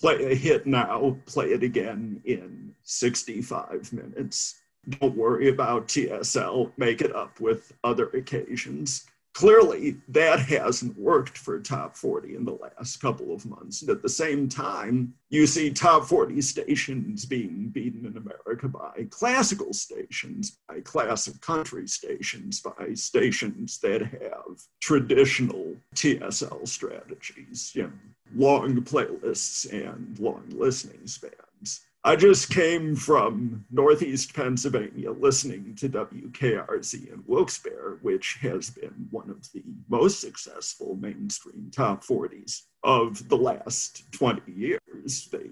Play 0.00 0.32
a 0.32 0.34
hit 0.34 0.66
now, 0.66 1.16
play 1.26 1.46
it 1.52 1.62
again 1.62 2.22
in 2.24 2.74
65 2.82 3.92
minutes. 3.92 4.60
Don't 4.88 5.16
worry 5.16 5.48
about 5.48 5.88
TSL, 5.88 6.72
make 6.78 7.02
it 7.02 7.14
up 7.14 7.38
with 7.38 7.72
other 7.84 8.08
occasions 8.08 9.06
clearly 9.32 9.96
that 10.08 10.40
hasn't 10.40 10.98
worked 10.98 11.38
for 11.38 11.58
top 11.60 11.96
40 11.96 12.34
in 12.34 12.44
the 12.44 12.52
last 12.52 13.00
couple 13.00 13.32
of 13.32 13.46
months. 13.46 13.82
And 13.82 13.90
at 13.90 14.02
the 14.02 14.08
same 14.08 14.48
time, 14.48 15.14
you 15.28 15.46
see 15.46 15.70
top 15.70 16.04
40 16.04 16.40
stations 16.42 17.24
being 17.24 17.68
beaten 17.68 18.06
in 18.06 18.16
America 18.16 18.68
by 18.68 19.06
classical 19.10 19.72
stations, 19.72 20.58
by 20.68 20.80
classic 20.80 21.40
country 21.40 21.86
stations, 21.86 22.60
by 22.60 22.94
stations 22.94 23.78
that 23.78 24.02
have 24.02 24.60
traditional 24.80 25.76
TSL 25.94 26.66
strategies, 26.66 27.72
you 27.74 27.84
know, 27.84 27.92
long 28.34 28.76
playlists 28.82 29.70
and 29.72 30.18
long 30.18 30.44
listening 30.50 31.06
spans. 31.06 31.80
I 32.02 32.16
just 32.16 32.48
came 32.48 32.96
from 32.96 33.66
Northeast 33.70 34.34
Pennsylvania 34.34 35.10
listening 35.10 35.74
to 35.76 35.88
WKRZ 35.88 37.12
in 37.12 37.22
Wilkes-Barre, 37.26 37.98
which 38.00 38.38
has 38.40 38.70
been 38.70 39.06
one 39.10 39.28
of 39.28 39.52
the 39.52 39.62
most 39.90 40.18
successful 40.20 40.96
mainstream 40.96 41.70
top 41.70 42.02
40s 42.02 42.62
of 42.84 43.28
the 43.28 43.36
last 43.36 44.10
20 44.12 44.50
years. 44.50 45.28
They 45.30 45.50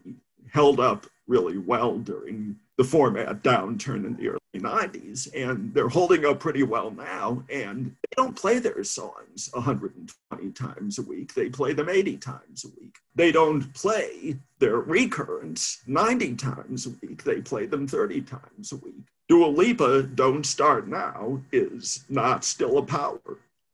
held 0.51 0.81
up 0.81 1.07
really 1.27 1.59
well 1.59 1.99
during 1.99 2.57
the 2.79 2.85
format 2.85 3.43
downturn 3.43 4.07
in 4.07 4.17
the 4.17 4.29
early 4.29 4.38
90s, 4.55 5.29
and 5.35 5.73
they're 5.75 5.89
holding 5.89 6.25
up 6.25 6.41
pretty 6.41 6.63
well 6.63 6.91
now. 6.91 7.43
And 7.51 7.87
they 7.87 8.15
don't 8.17 8.37
play 8.37 8.59
their 8.59 8.83
songs 8.85 9.51
120 9.53 10.51
times 10.53 10.99
a 10.99 11.03
week, 11.03 11.35
they 11.35 11.49
play 11.49 11.73
them 11.73 11.89
80 11.89 12.17
times 12.19 12.65
a 12.65 12.81
week. 12.81 12.97
They 13.15 13.33
don't 13.33 13.73
play 13.75 14.37
their 14.59 14.81
recurrents 14.81 15.79
90 15.87 16.35
times 16.37 16.87
a 16.87 16.91
week, 17.03 17.23
they 17.25 17.41
play 17.41 17.67
them 17.67 17.87
30 17.87 18.23
times 18.23 18.73
a 18.73 18.77
week. 18.77 19.07
Dua 19.29 19.47
Lipa, 19.47 20.05
Don't 20.05 20.45
Start 20.45 20.89
Now, 20.89 21.41
is 21.53 22.05
not 22.09 22.45
still 22.45 22.79
a 22.79 22.83
power 22.83 23.21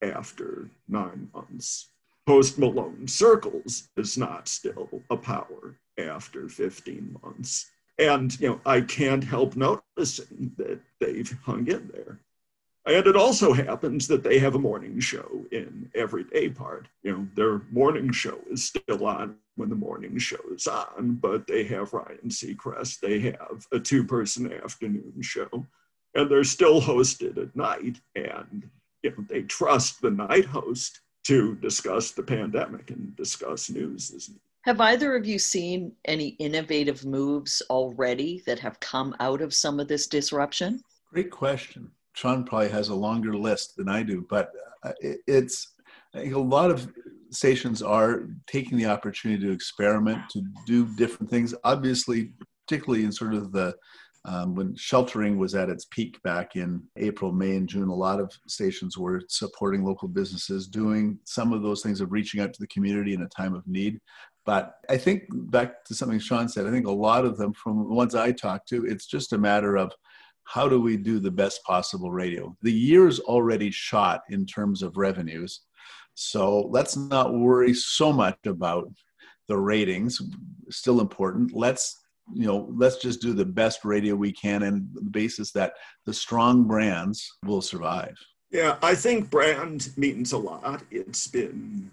after 0.03 0.69
nine 0.89 1.31
months. 1.33 1.91
Post 2.27 2.59
Malone 2.59 3.07
Circles 3.07 3.89
is 3.97 4.17
not 4.19 4.49
still 4.49 4.89
a 5.11 5.17
power 5.17 5.77
after 5.99 6.49
15 6.49 7.19
months. 7.23 7.71
And, 7.99 8.39
you 8.41 8.49
know, 8.49 8.61
I 8.67 8.81
can't 8.81 9.23
help 9.23 9.57
noticing 9.97 10.53
that 10.57 10.81
they've 11.01 11.37
hung 11.45 11.67
in 11.69 11.91
there. 11.93 12.21
And 12.87 13.07
it 13.07 13.17
also 13.17 13.55
happens 13.55 14.07
that 14.09 14.23
they 14.23 14.39
have 14.39 14.55
a 14.55 14.59
morning 14.59 15.01
show 15.01 15.47
in 15.53 15.91
every 15.95 16.25
day 16.25 16.51
part. 16.51 16.87
You 17.03 17.13
know, 17.13 17.29
their 17.35 17.63
morning 17.71 18.13
show 18.13 18.39
is 18.51 18.65
still 18.65 19.07
on 19.07 19.37
when 19.57 19.71
the 19.71 19.75
morning 19.75 20.19
show 20.19 20.41
is 20.55 20.67
on, 20.67 21.15
but 21.15 21.47
they 21.47 21.65
have 21.65 21.95
Ryan 21.95 22.29
Seacrest. 22.29 23.01
They 23.01 23.21
have 23.21 23.67
a 23.73 23.79
two 23.81 24.05
person 24.05 24.53
afternoon 24.53 25.15
show, 25.23 25.67
and 26.15 26.31
they're 26.31 26.45
still 26.45 26.83
hosted 26.83 27.39
at 27.39 27.57
night. 27.57 28.01
And, 28.17 28.69
you 29.03 29.11
know, 29.11 29.25
they 29.31 29.43
trust 29.43 30.03
the 30.03 30.11
night 30.11 30.45
host 30.45 31.01
to 31.25 31.55
discuss 31.55 32.11
the 32.11 32.23
pandemic 32.23 32.91
and 32.91 33.17
discuss 33.17 33.71
news 33.71 34.13
as 34.15 34.29
needed. 34.29 34.41
Have 34.65 34.81
either 34.81 35.15
of 35.15 35.27
you 35.27 35.39
seen 35.39 35.93
any 36.07 36.29
innovative 36.39 37.05
moves 37.05 37.63
already 37.69 38.43
that 38.47 38.59
have 38.61 38.81
come 38.81 39.15
out 39.21 39.43
of 39.43 39.53
some 39.53 39.79
of 39.79 39.89
this 39.89 40.07
disruption? 40.07 40.81
Great 41.13 41.31
question. 41.31 41.91
Sean 42.15 42.45
probably 42.45 42.71
has 42.71 42.89
a 42.89 42.95
longer 42.95 43.37
list 43.37 43.77
than 43.77 43.91
I 43.91 44.03
do, 44.03 44.27
but 44.31 44.51
uh, 44.83 44.93
it's 45.01 45.75
a 46.15 46.31
lot 46.31 46.71
of 46.71 46.91
stations 47.31 47.83
are 47.83 48.29
taking 48.47 48.79
the 48.79 48.87
opportunity 48.87 49.45
to 49.45 49.53
experiment, 49.53 50.23
to 50.31 50.43
do 50.67 50.87
different 50.97 51.29
things. 51.29 51.55
Obviously, 51.65 52.33
particularly 52.67 53.05
in 53.05 53.13
sort 53.13 53.35
of 53.35 53.53
the 53.53 53.75
um, 54.27 54.55
when 54.55 54.75
sheltering 54.75 55.37
was 55.37 55.55
at 55.55 55.69
its 55.69 55.85
peak 55.85 56.23
back 56.23 56.57
in 56.57 56.83
April, 56.97 57.31
May, 57.31 57.57
and 57.57 57.69
June, 57.69 57.89
a 57.89 57.95
lot 57.95 58.21
of 58.21 58.33
stations 58.49 58.97
were 58.97 59.21
supporting 59.29 59.85
local 59.85 60.09
businesses, 60.09 60.67
doing 60.67 61.19
some 61.25 61.53
of 61.53 61.63
those 61.63 61.83
things 61.83 62.01
of 62.01 62.11
reaching 62.11 62.41
out 62.41 62.55
to 62.55 62.61
the 62.61 62.67
community 62.69 63.13
in 63.13 63.21
a 63.21 63.29
time 63.29 63.55
of 63.55 63.67
need. 63.67 64.01
But 64.45 64.77
I 64.91 64.99
think 64.99 65.25
back 65.31 65.85
to 65.85 65.95
something 65.95 66.19
Sean 66.19 66.49
said, 66.49 66.67
I 66.67 66.71
think 66.71 66.87
a 66.87 66.93
lot 66.93 67.25
of 67.25 67.39
them, 67.39 67.53
from 67.55 67.79
the 67.89 67.95
ones 67.95 68.15
I 68.15 68.33
talked 68.33 68.69
to, 68.69 68.85
it's 68.85 69.07
just 69.07 69.33
a 69.33 69.39
matter 69.39 69.77
of 69.77 69.93
how 70.45 70.69
do 70.69 70.81
we 70.81 70.97
do 70.97 71.19
the 71.19 71.31
best 71.31 71.65
possible 71.65 72.11
radio? 72.11 72.55
The 72.63 72.73
year's 72.73 73.21
already 73.21 73.71
shot 73.71 74.23
in 74.29 74.45
terms 74.45 74.83
of 74.83 74.99
revenues. 74.99 75.63
So 76.15 76.69
let's 76.71 76.97
not 76.97 77.35
worry 77.35 77.73
so 77.73 78.13
much 78.13 78.39
about 78.47 78.93
the 79.49 79.57
ratings, 79.57 80.21
still 80.71 81.01
important. 81.01 81.55
Let's 81.55 82.05
you 82.33 82.47
know 82.47 82.69
let's 82.75 82.97
just 82.97 83.21
do 83.21 83.33
the 83.33 83.45
best 83.45 83.85
radio 83.85 84.15
we 84.15 84.33
can 84.33 84.63
and 84.63 84.89
the 84.95 85.03
basis 85.03 85.53
that 85.53 85.75
the 86.07 86.15
strong 86.15 86.65
brands 86.65 87.37
will 87.45 87.61
survive 87.61 88.17
yeah 88.51 88.77
i 88.83 88.95
think 88.95 89.29
brand 89.31 89.91
means 89.97 90.33
a 90.33 90.39
lot 90.39 90.83
it's 90.91 91.27
been 91.27 91.91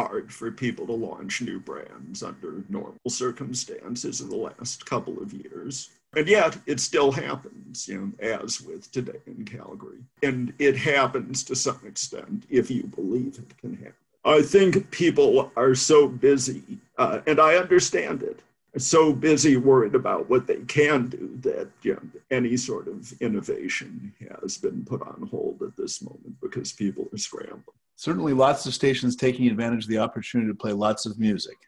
hard 0.00 0.32
for 0.32 0.50
people 0.50 0.86
to 0.86 0.92
launch 0.92 1.42
new 1.42 1.60
brands 1.60 2.22
under 2.22 2.64
normal 2.68 2.96
circumstances 3.08 4.20
in 4.20 4.30
the 4.30 4.36
last 4.36 4.86
couple 4.86 5.22
of 5.22 5.32
years. 5.32 5.90
And 6.16 6.26
yet 6.26 6.56
it 6.66 6.80
still 6.80 7.12
happens, 7.12 7.86
you 7.86 8.00
know, 8.00 8.26
as 8.26 8.60
with 8.60 8.90
today 8.90 9.20
in 9.26 9.44
Calgary. 9.44 10.02
And 10.22 10.52
it 10.58 10.76
happens 10.76 11.44
to 11.44 11.54
some 11.54 11.80
extent 11.86 12.44
if 12.48 12.70
you 12.70 12.84
believe 12.84 13.38
it 13.38 13.56
can 13.58 13.76
happen. 13.76 13.94
I 14.24 14.42
think 14.42 14.90
people 14.90 15.52
are 15.56 15.74
so 15.74 16.08
busy, 16.08 16.62
uh, 16.98 17.20
and 17.26 17.40
I 17.40 17.54
understand 17.56 18.22
it, 18.22 18.40
so 18.76 19.12
busy 19.12 19.56
worried 19.56 19.94
about 19.94 20.28
what 20.28 20.46
they 20.46 20.60
can 20.78 21.08
do 21.08 21.38
that 21.42 21.68
you 21.82 21.94
know, 21.94 22.20
any 22.30 22.56
sort 22.56 22.86
of 22.88 23.12
innovation 23.20 24.12
has 24.42 24.58
been 24.58 24.84
put 24.84 25.02
on 25.02 25.28
hold 25.30 25.62
at 25.62 25.76
this 25.76 26.02
moment 26.02 26.36
because 26.40 26.72
people 26.72 27.08
are 27.12 27.18
scrambling. 27.18 27.80
Certainly, 28.00 28.32
lots 28.32 28.64
of 28.64 28.72
stations 28.72 29.14
taking 29.14 29.46
advantage 29.48 29.84
of 29.84 29.90
the 29.90 29.98
opportunity 29.98 30.50
to 30.50 30.56
play 30.56 30.72
lots 30.72 31.04
of 31.04 31.18
music 31.18 31.58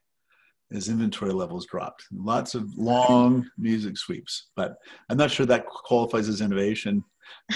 as 0.72 0.88
inventory 0.88 1.30
levels 1.30 1.66
dropped. 1.66 2.06
Lots 2.10 2.54
of 2.54 2.74
long 2.78 3.50
music 3.58 3.98
sweeps, 3.98 4.46
but 4.56 4.76
I'm 5.10 5.18
not 5.18 5.30
sure 5.30 5.44
that 5.44 5.66
qualifies 5.66 6.30
as 6.30 6.40
innovation 6.40 7.04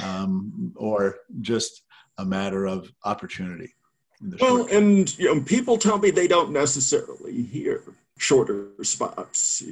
um, 0.04 0.74
or 0.76 1.16
just 1.40 1.84
a 2.18 2.24
matter 2.26 2.66
of 2.66 2.92
opportunity. 3.06 3.72
Well, 4.42 4.66
and 4.70 5.18
you 5.18 5.34
know, 5.34 5.40
people 5.40 5.78
tell 5.78 5.96
me 5.96 6.10
they 6.10 6.28
don't 6.28 6.52
necessarily 6.52 7.44
hear 7.44 7.82
shorter 8.18 8.68
spots, 8.82 9.64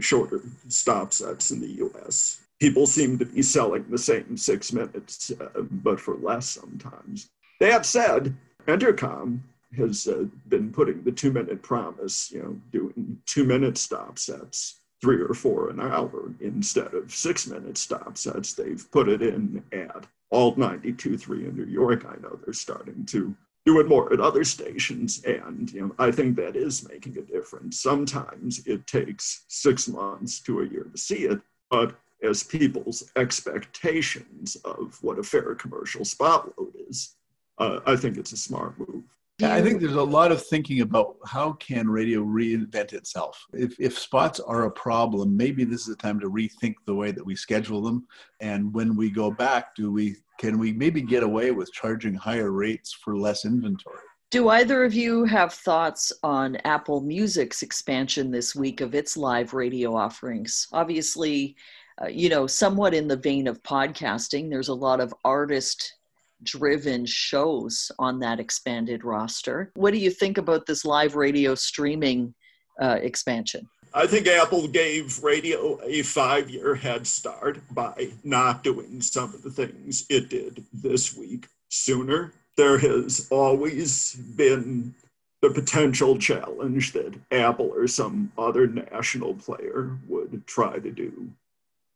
shorter 0.00 0.40
stop 0.66 1.12
sets 1.12 1.52
in 1.52 1.60
the 1.60 1.84
US. 1.84 2.40
People 2.58 2.88
seem 2.88 3.18
to 3.20 3.24
be 3.24 3.40
selling 3.40 3.84
the 3.88 3.98
same 3.98 4.36
six 4.36 4.72
minutes, 4.72 5.30
uh, 5.40 5.60
but 5.62 6.00
for 6.00 6.16
less 6.16 6.48
sometimes. 6.48 7.30
That 7.60 7.86
said, 7.86 8.36
Entercom 8.68 9.40
has 9.76 10.06
uh, 10.06 10.24
been 10.48 10.70
putting 10.70 11.02
the 11.02 11.12
two 11.12 11.32
minute 11.32 11.62
promise, 11.62 12.30
you 12.30 12.42
know, 12.42 12.56
doing 12.70 13.18
two 13.26 13.44
minute 13.44 13.78
stop 13.78 14.18
sets, 14.18 14.80
three 15.00 15.20
or 15.20 15.34
four 15.34 15.70
an 15.70 15.80
hour 15.80 16.32
instead 16.40 16.92
of 16.94 17.12
six 17.12 17.46
minute 17.46 17.78
stop 17.78 18.18
sets. 18.18 18.52
They've 18.52 18.86
put 18.90 19.08
it 19.08 19.22
in 19.22 19.64
at 19.72 20.06
Alt 20.30 20.58
92.3 20.58 21.48
in 21.48 21.56
New 21.56 21.64
York. 21.64 22.04
I 22.06 22.20
know 22.20 22.38
they're 22.44 22.52
starting 22.52 23.06
to 23.06 23.34
do 23.64 23.80
it 23.80 23.88
more 23.88 24.12
at 24.12 24.20
other 24.20 24.44
stations. 24.44 25.22
And 25.24 25.70
you 25.72 25.80
know, 25.80 25.94
I 25.98 26.10
think 26.10 26.36
that 26.36 26.54
is 26.54 26.86
making 26.88 27.16
a 27.18 27.22
difference. 27.22 27.80
Sometimes 27.80 28.66
it 28.66 28.86
takes 28.86 29.44
six 29.48 29.88
months 29.88 30.40
to 30.40 30.60
a 30.60 30.66
year 30.66 30.84
to 30.84 30.98
see 30.98 31.24
it, 31.24 31.40
but 31.70 31.94
as 32.22 32.42
people's 32.42 33.10
expectations 33.16 34.56
of 34.64 34.98
what 35.02 35.18
a 35.18 35.22
fair 35.22 35.54
commercial 35.54 36.04
spot 36.04 36.52
load 36.58 36.72
is, 36.88 37.14
uh, 37.58 37.80
I 37.86 37.96
think 37.96 38.16
it's 38.16 38.32
a 38.32 38.36
smart 38.36 38.78
move. 38.78 39.04
Yeah, 39.38 39.54
I 39.54 39.62
think 39.62 39.80
there's 39.80 39.94
a 39.94 40.02
lot 40.02 40.32
of 40.32 40.44
thinking 40.44 40.80
about 40.80 41.14
how 41.24 41.52
can 41.52 41.88
radio 41.88 42.24
reinvent 42.24 42.92
itself. 42.92 43.46
If, 43.52 43.78
if 43.78 43.96
spots 43.96 44.40
are 44.40 44.64
a 44.64 44.70
problem, 44.70 45.36
maybe 45.36 45.62
this 45.62 45.82
is 45.82 45.94
a 45.94 45.96
time 45.96 46.18
to 46.20 46.28
rethink 46.28 46.74
the 46.86 46.94
way 46.94 47.12
that 47.12 47.24
we 47.24 47.36
schedule 47.36 47.80
them. 47.80 48.04
And 48.40 48.74
when 48.74 48.96
we 48.96 49.10
go 49.10 49.30
back, 49.30 49.76
do 49.76 49.92
we 49.92 50.16
can 50.40 50.58
we 50.58 50.72
maybe 50.72 51.02
get 51.02 51.22
away 51.22 51.52
with 51.52 51.72
charging 51.72 52.14
higher 52.14 52.50
rates 52.50 52.92
for 52.92 53.16
less 53.16 53.44
inventory? 53.44 53.98
Do 54.30 54.48
either 54.48 54.84
of 54.84 54.92
you 54.92 55.24
have 55.24 55.54
thoughts 55.54 56.12
on 56.22 56.56
Apple 56.64 57.00
Music's 57.00 57.62
expansion 57.62 58.30
this 58.30 58.54
week 58.54 58.80
of 58.80 58.94
its 58.94 59.16
live 59.16 59.54
radio 59.54 59.96
offerings? 59.96 60.66
Obviously, 60.72 61.56
uh, 62.02 62.08
you 62.08 62.28
know, 62.28 62.46
somewhat 62.46 62.92
in 62.92 63.08
the 63.08 63.16
vein 63.16 63.46
of 63.46 63.62
podcasting, 63.62 64.50
there's 64.50 64.68
a 64.68 64.74
lot 64.74 65.00
of 65.00 65.14
artist 65.24 65.94
driven 66.42 67.04
shows 67.06 67.90
on 67.98 68.20
that 68.20 68.40
expanded 68.40 69.04
roster. 69.04 69.72
What 69.74 69.92
do 69.92 69.98
you 69.98 70.10
think 70.10 70.38
about 70.38 70.66
this 70.66 70.84
live 70.84 71.14
radio 71.14 71.54
streaming 71.54 72.34
uh, 72.80 72.98
expansion? 73.00 73.68
I 73.94 74.06
think 74.06 74.26
Apple 74.26 74.68
gave 74.68 75.22
radio 75.22 75.80
a 75.82 76.02
five 76.02 76.50
year 76.50 76.74
head 76.74 77.06
start 77.06 77.60
by 77.70 78.10
not 78.22 78.62
doing 78.62 79.00
some 79.00 79.34
of 79.34 79.42
the 79.42 79.50
things 79.50 80.04
it 80.10 80.28
did 80.28 80.64
this 80.72 81.16
week 81.16 81.46
sooner. 81.68 82.32
There 82.56 82.78
has 82.78 83.28
always 83.30 84.14
been 84.36 84.94
the 85.40 85.50
potential 85.50 86.18
challenge 86.18 86.92
that 86.92 87.14
Apple 87.30 87.72
or 87.74 87.86
some 87.86 88.32
other 88.36 88.66
national 88.66 89.34
player 89.34 89.96
would 90.08 90.46
try 90.46 90.78
to 90.78 90.90
do 90.90 91.30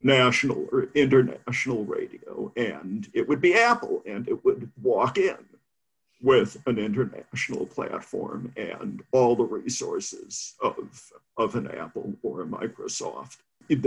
national 0.03 0.67
or 0.71 0.89
international 0.95 1.85
radio, 1.85 2.51
and 2.55 3.09
it 3.13 3.27
would 3.27 3.41
be 3.41 3.55
Apple, 3.55 4.03
and 4.05 4.27
it 4.27 4.43
would 4.43 4.69
walk 4.81 5.17
in 5.17 5.37
with 6.21 6.57
an 6.67 6.79
international 6.79 7.65
platform 7.65 8.51
and 8.55 9.03
all 9.11 9.35
the 9.35 9.43
resources 9.43 10.55
of, 10.61 11.11
of 11.37 11.55
an 11.55 11.69
Apple 11.71 12.13
or 12.23 12.41
a 12.41 12.45
Microsoft. 12.45 13.37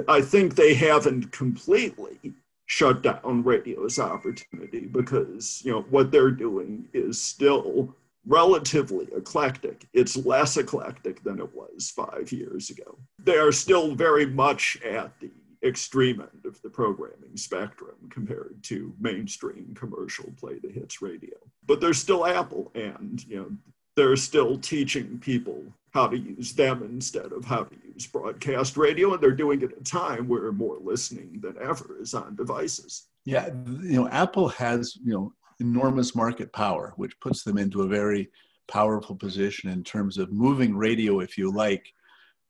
I 0.09 0.21
think 0.21 0.55
they 0.55 0.75
haven't 0.75 1.33
completely 1.33 2.33
shut 2.67 3.03
down 3.03 3.43
radio's 3.45 3.99
opportunity 3.99 4.81
because 4.81 5.63
you 5.65 5.71
know 5.71 5.83
what 5.83 6.11
they're 6.11 6.31
doing 6.31 6.89
is 6.93 7.21
still 7.21 7.95
relatively 8.27 9.07
eclectic. 9.17 9.87
It's 9.93 10.17
less 10.17 10.57
eclectic 10.57 11.23
than 11.23 11.39
it 11.39 11.55
was 11.55 11.91
five 11.91 12.33
years 12.33 12.71
ago. 12.71 12.99
They 13.23 13.37
are 13.37 13.53
still 13.53 13.95
very 13.95 14.27
much 14.27 14.79
at 14.85 15.19
the 15.21 15.31
extreme 15.63 16.21
end 16.21 16.45
of 16.45 16.61
the 16.63 16.71
programming 16.71 17.37
spectrum 17.37 17.97
compared 18.11 18.63
to 18.65 18.95
mainstream 19.01 19.75
commercial 19.75 20.33
play 20.39 20.59
the 20.59 20.69
hits 20.69 21.03
radio. 21.03 21.37
But 21.67 21.81
there's 21.81 21.99
still 21.99 22.27
Apple, 22.27 22.71
and 22.75 23.25
you 23.27 23.37
know 23.37 23.51
they're 23.97 24.17
still 24.17 24.59
teaching 24.59 25.19
people 25.19 25.63
how 25.91 26.07
to 26.07 26.19
use 26.19 26.53
them 26.53 26.83
instead 26.83 27.33
of 27.33 27.45
how 27.45 27.65
to 27.65 27.75
use 27.95 28.07
broadcast 28.07 28.77
radio, 28.77 29.15
and 29.15 29.23
they're 29.23 29.31
doing 29.33 29.63
it 29.63 29.73
at 29.73 29.79
a 29.79 29.85
time 29.85 30.29
where 30.29 30.53
more 30.53 30.79
listening 30.81 31.41
than 31.41 31.57
ever 31.61 31.97
is 32.01 32.13
on 32.15 32.37
devices. 32.37 33.07
Yeah, 33.25 33.49
you 33.83 34.01
know, 34.01 34.09
Apple 34.09 34.49
has 34.49 34.97
you 34.97 35.13
know 35.13 35.33
enormous 35.61 36.15
market 36.15 36.53
power, 36.53 36.93
which 36.97 37.19
puts 37.21 37.43
them 37.43 37.59
into 37.59 37.83
a 37.83 37.89
very 37.89 38.31
powerful 38.69 39.17
position 39.17 39.71
in 39.71 39.83
terms 39.83 40.19
of 40.19 40.33
moving 40.33 40.77
radio, 40.77 41.21
if 41.21 41.39
you 41.39 41.53
like, 41.53 41.93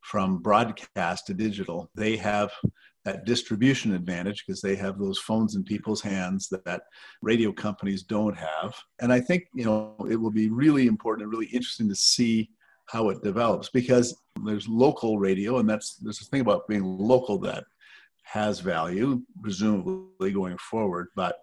from 0.00 0.38
broadcast 0.38 1.26
to 1.26 1.34
digital. 1.34 1.90
They 1.94 2.16
have 2.16 2.50
that 3.06 3.24
distribution 3.24 3.94
advantage 3.94 4.44
because 4.44 4.60
they 4.60 4.74
have 4.74 4.98
those 4.98 5.16
phones 5.20 5.54
in 5.54 5.62
people's 5.62 6.02
hands 6.02 6.48
that, 6.48 6.64
that, 6.64 6.82
radio 7.22 7.52
companies 7.52 8.02
don't 8.02 8.36
have. 8.36 8.74
And 8.98 9.12
I 9.12 9.20
think, 9.20 9.44
you 9.54 9.64
know, 9.64 9.94
it 10.10 10.16
will 10.16 10.32
be 10.32 10.50
really 10.50 10.88
important 10.88 11.22
and 11.22 11.30
really 11.30 11.46
interesting 11.46 11.88
to 11.88 11.94
see 11.94 12.50
how 12.86 13.08
it 13.10 13.22
develops 13.22 13.68
because 13.68 14.20
there's 14.44 14.68
local 14.68 15.18
radio 15.18 15.58
and 15.58 15.70
that's 15.70 15.96
there's 15.96 16.20
a 16.20 16.24
thing 16.24 16.40
about 16.40 16.68
being 16.68 16.82
local 16.82 17.38
that 17.38 17.64
has 18.24 18.58
value, 18.58 19.22
presumably 19.40 20.32
going 20.32 20.58
forward. 20.58 21.06
But 21.14 21.36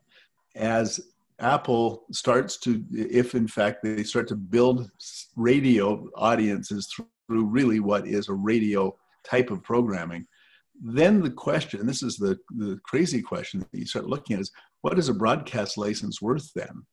as 0.55 0.99
Apple 1.39 2.03
starts 2.11 2.57
to, 2.59 2.83
if 2.91 3.35
in 3.35 3.47
fact 3.47 3.83
they 3.83 4.03
start 4.03 4.27
to 4.27 4.35
build 4.35 4.91
radio 5.37 6.09
audiences 6.15 6.93
through 6.93 7.45
really 7.45 7.79
what 7.79 8.05
is 8.05 8.27
a 8.27 8.33
radio 8.33 8.93
type 9.23 9.49
of 9.49 9.63
programming, 9.63 10.27
then 10.81 11.21
the 11.21 11.29
question, 11.29 11.85
this 11.85 12.03
is 12.03 12.17
the, 12.17 12.37
the 12.57 12.79
crazy 12.83 13.21
question 13.21 13.59
that 13.59 13.77
you 13.77 13.85
start 13.85 14.07
looking 14.07 14.35
at 14.35 14.41
is 14.41 14.51
what 14.81 14.97
is 14.97 15.09
a 15.09 15.13
broadcast 15.13 15.77
license 15.77 16.21
worth 16.21 16.51
then? 16.53 16.83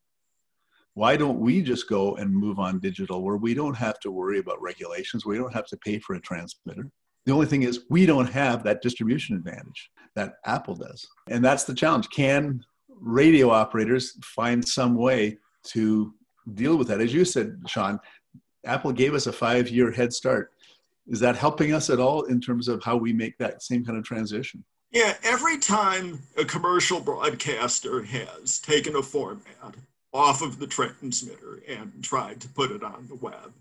Why 0.94 1.16
don't 1.16 1.40
we 1.40 1.62
just 1.62 1.88
go 1.88 2.16
and 2.16 2.34
move 2.34 2.58
on 2.58 2.80
digital 2.80 3.22
where 3.22 3.36
we 3.36 3.54
don't 3.54 3.76
have 3.76 3.98
to 4.00 4.10
worry 4.10 4.38
about 4.38 4.60
regulations, 4.60 5.24
we 5.24 5.38
don't 5.38 5.54
have 5.54 5.66
to 5.66 5.76
pay 5.78 5.98
for 5.98 6.14
a 6.14 6.20
transmitter? 6.20 6.90
The 7.26 7.32
only 7.32 7.46
thing 7.46 7.62
is 7.62 7.84
we 7.90 8.06
don't 8.06 8.30
have 8.30 8.62
that 8.64 8.82
distribution 8.82 9.36
advantage 9.36 9.90
that 10.16 10.34
Apple 10.46 10.74
does. 10.74 11.06
And 11.28 11.44
that's 11.44 11.64
the 11.64 11.74
challenge. 11.74 12.08
Can 12.10 12.64
radio 12.88 13.50
operators 13.50 14.16
find 14.24 14.66
some 14.66 14.96
way 14.96 15.38
to 15.68 16.14
deal 16.54 16.76
with 16.76 16.88
that? 16.88 17.00
As 17.00 17.14
you 17.14 17.24
said, 17.24 17.56
Sean, 17.66 18.00
Apple 18.66 18.92
gave 18.92 19.14
us 19.14 19.26
a 19.26 19.32
five 19.32 19.68
year 19.68 19.90
head 19.90 20.12
start 20.12 20.52
is 21.06 21.20
that 21.20 21.36
helping 21.36 21.72
us 21.72 21.90
at 21.90 22.00
all 22.00 22.24
in 22.24 22.40
terms 22.40 22.68
of 22.68 22.82
how 22.82 22.96
we 22.96 23.12
make 23.12 23.36
that 23.38 23.62
same 23.62 23.84
kind 23.84 23.98
of 23.98 24.04
transition? 24.04 24.64
Yeah, 24.92 25.14
every 25.22 25.58
time 25.58 26.20
a 26.36 26.44
commercial 26.44 27.00
broadcaster 27.00 28.02
has 28.02 28.58
taken 28.58 28.96
a 28.96 29.02
format 29.02 29.76
off 30.12 30.42
of 30.42 30.58
the 30.58 30.66
transmitter 30.66 31.62
and 31.68 32.02
tried 32.02 32.40
to 32.40 32.48
put 32.48 32.72
it 32.72 32.82
on 32.82 33.06
the 33.08 33.14
web, 33.14 33.52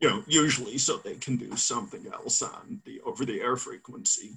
you 0.00 0.08
know, 0.08 0.22
usually 0.26 0.76
so 0.76 0.98
they 0.98 1.14
can 1.14 1.36
do 1.36 1.56
something 1.56 2.06
else 2.12 2.42
on 2.42 2.82
the 2.84 3.00
over 3.02 3.24
the 3.24 3.40
air 3.40 3.56
frequency. 3.56 4.32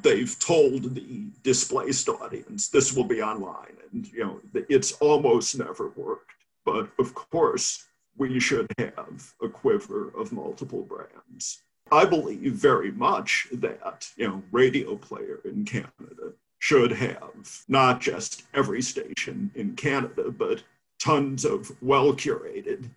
They've 0.00 0.38
told 0.38 0.94
the 0.94 1.26
displaced 1.42 2.08
audience 2.08 2.68
this 2.68 2.94
will 2.94 3.04
be 3.04 3.20
online, 3.20 3.76
and 3.92 4.10
you 4.10 4.24
know, 4.24 4.40
it's 4.70 4.92
almost 4.92 5.58
never 5.58 5.88
worked. 5.90 6.30
But 6.64 6.88
of 6.98 7.14
course, 7.14 7.84
we 8.16 8.40
should 8.40 8.66
have 8.78 9.34
a 9.42 9.48
quiver 9.48 10.12
of 10.16 10.32
multiple 10.32 10.82
brands. 10.82 11.60
I 11.92 12.06
believe 12.06 12.54
very 12.54 12.90
much 12.90 13.46
that, 13.52 14.10
you 14.16 14.26
know, 14.26 14.42
radio 14.50 14.96
player 14.96 15.40
in 15.44 15.66
Canada 15.66 16.32
should 16.58 16.90
have 16.92 17.64
not 17.68 18.00
just 18.00 18.44
every 18.54 18.80
station 18.80 19.50
in 19.54 19.76
Canada, 19.76 20.30
but 20.30 20.62
tons 20.98 21.44
of 21.44 21.70
well 21.82 22.14
curated 22.14 22.88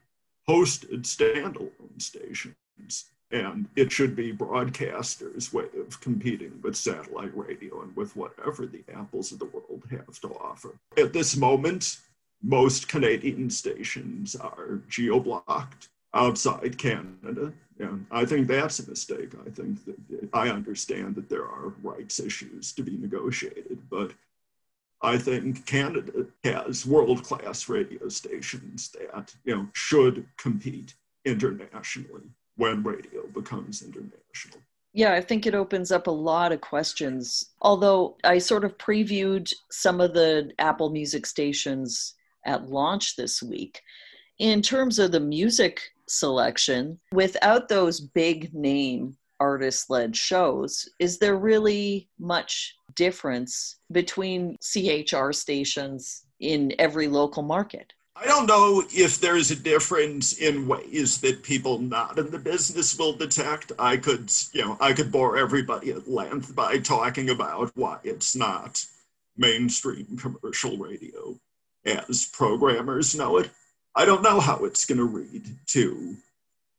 hosted 0.47 1.01
standalone 1.01 1.99
stations. 2.01 3.05
And 3.31 3.67
it 3.75 3.91
should 3.91 4.15
be 4.15 4.31
broadcasters' 4.31 5.51
way 5.51 5.65
of 5.77 5.99
competing 5.99 6.59
with 6.61 6.77
satellite 6.77 7.35
radio 7.35 7.81
and 7.81 7.93
with 7.95 8.15
whatever 8.15 8.65
the 8.65 8.83
apples 8.93 9.31
of 9.31 9.39
the 9.39 9.45
world 9.45 9.83
have 9.89 10.21
to 10.21 10.29
offer. 10.35 10.75
At 10.97 11.11
this 11.11 11.35
moment, 11.35 11.97
most 12.41 12.87
Canadian 12.87 13.49
stations 13.49 14.35
are 14.35 14.79
geo 14.87 15.19
blocked 15.19 15.89
outside 16.13 16.77
Canada. 16.77 17.51
And 17.79 18.05
I 18.09 18.25
think 18.25 18.47
that's 18.47 18.79
a 18.79 18.89
mistake. 18.89 19.33
I 19.45 19.49
think 19.49 19.83
that 19.85 20.29
I 20.33 20.49
understand 20.49 21.15
that 21.15 21.29
there 21.29 21.43
are 21.43 21.73
rights 21.83 22.19
issues 22.19 22.71
to 22.73 22.83
be 22.83 22.97
negotiated, 22.97 23.79
but 23.89 24.13
I 25.01 25.17
think 25.17 25.65
Canada 25.65 26.25
has 26.43 26.85
world 26.85 27.23
class 27.23 27.67
radio 27.67 28.07
stations 28.07 28.89
that 28.91 29.33
you 29.43 29.55
know 29.55 29.67
should 29.73 30.25
compete 30.37 30.95
internationally 31.25 32.29
when 32.55 32.81
radio 32.83 33.27
becomes 33.33 33.81
international. 33.81 34.61
Yeah, 34.93 35.13
I 35.13 35.19
think 35.19 35.45
it 35.45 35.53
opens 35.53 35.91
up 35.91 36.07
a 36.07 36.11
lot 36.11 36.53
of 36.53 36.61
questions. 36.61 37.49
Although 37.61 38.15
I 38.23 38.37
sort 38.37 38.63
of 38.63 38.77
previewed 38.77 39.53
some 39.69 39.99
of 39.99 40.13
the 40.13 40.51
Apple 40.57 40.89
Music 40.89 41.25
stations 41.25 42.13
at 42.45 42.69
launch 42.69 43.15
this 43.15 43.43
week. 43.43 43.81
In 44.39 44.61
terms 44.61 44.99
of 44.99 45.11
the 45.11 45.19
music 45.19 45.81
selection, 46.07 46.99
without 47.11 47.69
those 47.69 47.99
big 47.99 48.53
name 48.53 49.17
artist 49.39 49.89
led 49.89 50.15
shows, 50.15 50.87
is 50.99 51.19
there 51.19 51.35
really 51.35 52.09
much 52.19 52.75
difference 52.95 53.77
between 53.91 54.57
CHR 54.61 55.31
stations 55.31 56.25
in 56.39 56.73
every 56.79 57.07
local 57.07 57.43
market? 57.43 57.93
I 58.17 58.25
don't 58.25 58.47
know 58.47 58.81
if 58.93 59.19
there's 59.19 59.51
a 59.51 59.57
difference 59.57 60.37
in 60.37 60.69
ways 60.69 61.19
that 61.19 61.43
people 61.43 61.79
not 61.79 62.17
in 62.17 62.31
the 62.31 62.39
business 62.39 62.97
will 62.97 63.11
detect. 63.11 63.73
I 63.77 63.97
could, 63.97 64.31
you 64.53 64.61
know, 64.63 64.77
I 64.79 64.93
could 64.93 65.11
bore 65.11 65.37
everybody 65.37 65.91
at 65.91 66.07
length 66.07 66.55
by 66.55 66.79
talking 66.79 67.29
about 67.29 67.71
why 67.75 67.99
it's 68.05 68.33
not 68.33 68.85
mainstream 69.35 70.17
commercial 70.17 70.77
radio 70.77 71.37
as 71.85 72.25
programmers 72.27 73.15
know 73.15 73.37
it. 73.37 73.49
I 73.95 74.05
don't 74.05 74.21
know 74.21 74.39
how 74.39 74.65
it's 74.65 74.85
going 74.85 74.97
to 74.97 75.05
read 75.05 75.45
to 75.67 76.15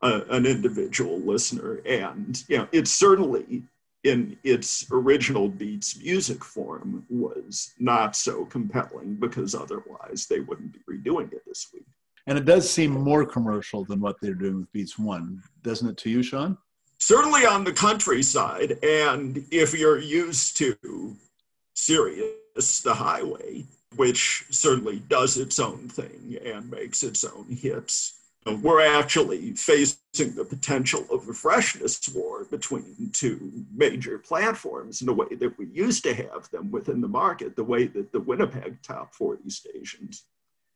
a, 0.02 0.22
an 0.30 0.46
individual 0.46 1.18
listener. 1.20 1.80
And, 1.86 2.42
you 2.48 2.58
know, 2.58 2.68
it's 2.72 2.92
certainly 2.92 3.62
in 4.04 4.36
its 4.44 4.86
original 4.92 5.48
Beats 5.48 5.98
music 6.00 6.44
form 6.44 7.04
was 7.08 7.72
not 7.78 8.14
so 8.14 8.44
compelling 8.44 9.14
because 9.14 9.54
otherwise 9.54 10.26
they 10.28 10.40
wouldn't 10.40 10.72
be 10.72 10.80
redoing 10.88 11.32
it 11.32 11.42
this 11.46 11.68
week. 11.72 11.86
And 12.26 12.36
it 12.36 12.44
does 12.44 12.68
seem 12.70 12.90
more 12.90 13.24
commercial 13.24 13.84
than 13.84 14.00
what 14.00 14.16
they're 14.20 14.34
doing 14.34 14.58
with 14.60 14.72
Beats 14.72 14.98
One, 14.98 15.42
doesn't 15.62 15.88
it 15.88 15.96
to 15.98 16.10
you, 16.10 16.22
Sean? 16.22 16.58
Certainly 16.98 17.46
on 17.46 17.64
the 17.64 17.72
countryside. 17.72 18.78
And 18.82 19.44
if 19.50 19.74
you're 19.74 19.98
used 19.98 20.56
to 20.58 21.16
Sirius, 21.74 22.80
the 22.80 22.94
highway, 22.94 23.64
which 23.94 24.44
certainly 24.50 25.00
does 25.08 25.36
its 25.38 25.58
own 25.58 25.88
thing 25.88 26.36
and 26.44 26.70
makes 26.70 27.02
its 27.02 27.24
own 27.24 27.46
hits, 27.48 28.14
we're 28.62 28.98
actually 28.98 29.52
facing 29.52 30.34
the 30.34 30.44
potential 30.44 31.04
of 31.10 31.28
a 31.28 31.32
freshness 31.32 32.08
war 32.14 32.44
between 32.44 33.10
two 33.12 33.64
major 33.74 34.18
platforms 34.18 35.00
in 35.00 35.06
the 35.06 35.14
way 35.14 35.34
that 35.34 35.58
we 35.58 35.66
used 35.66 36.04
to 36.04 36.14
have 36.14 36.48
them 36.50 36.70
within 36.70 37.00
the 37.00 37.08
market, 37.08 37.56
the 37.56 37.64
way 37.64 37.86
that 37.86 38.12
the 38.12 38.20
Winnipeg 38.20 38.80
top 38.82 39.14
40 39.14 39.50
stations 39.50 40.24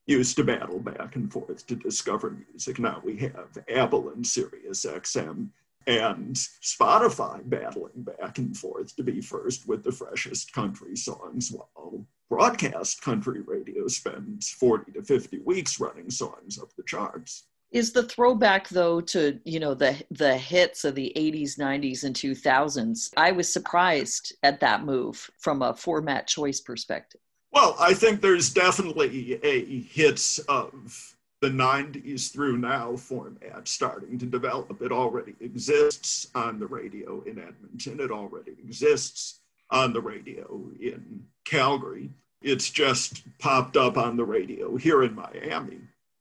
used 0.06 0.34
to 0.36 0.44
battle 0.44 0.80
back 0.80 1.14
and 1.14 1.32
forth 1.32 1.64
to 1.68 1.76
discover 1.76 2.36
music. 2.50 2.80
Now 2.80 3.00
we 3.04 3.16
have 3.18 3.56
Apple 3.72 4.08
and 4.10 4.26
Sirius 4.26 4.84
XM 4.84 5.50
and 5.86 6.34
Spotify 6.34 7.48
battling 7.48 7.92
back 8.02 8.38
and 8.38 8.56
forth 8.56 8.96
to 8.96 9.04
be 9.04 9.20
first 9.20 9.68
with 9.68 9.84
the 9.84 9.92
freshest 9.92 10.52
country 10.52 10.96
songs 10.96 11.52
while 11.52 12.04
broadcast 12.30 13.02
country 13.02 13.42
radio 13.44 13.88
spends 13.88 14.48
40 14.50 14.92
to 14.92 15.02
50 15.02 15.40
weeks 15.40 15.80
running 15.80 16.08
songs 16.10 16.58
up 16.58 16.72
the 16.76 16.84
charts. 16.84 17.44
Is 17.72 17.92
the 17.92 18.04
throwback 18.04 18.68
though 18.68 19.00
to 19.02 19.38
you 19.44 19.60
know 19.60 19.74
the 19.74 20.00
the 20.10 20.36
hits 20.36 20.84
of 20.84 20.94
the 20.94 21.12
80s 21.16 21.58
90s 21.58 22.04
and 22.04 22.16
2000s 22.16 23.10
i 23.16 23.30
was 23.30 23.52
surprised 23.52 24.34
at 24.42 24.58
that 24.60 24.84
move 24.84 25.30
from 25.38 25.62
a 25.62 25.74
format 25.74 26.26
choice 26.26 26.60
perspective. 26.60 27.20
Well 27.52 27.76
i 27.78 27.94
think 27.94 28.20
there's 28.20 28.52
definitely 28.52 29.38
a 29.44 29.82
hits 29.82 30.38
of 30.40 31.14
the 31.40 31.48
90s 31.48 32.32
through 32.32 32.58
now 32.58 32.96
format 32.96 33.66
starting 33.66 34.18
to 34.18 34.26
develop. 34.26 34.82
It 34.82 34.92
already 34.92 35.34
exists 35.40 36.26
on 36.34 36.58
the 36.58 36.66
radio 36.66 37.22
in 37.22 37.38
edmonton. 37.38 38.00
It 38.00 38.10
already 38.10 38.52
exists 38.62 39.39
on 39.70 39.92
the 39.92 40.00
radio 40.00 40.62
in 40.80 41.24
calgary 41.44 42.10
it's 42.42 42.70
just 42.70 43.22
popped 43.38 43.76
up 43.76 43.96
on 43.96 44.16
the 44.16 44.24
radio 44.24 44.76
here 44.76 45.02
in 45.02 45.14
miami 45.14 45.80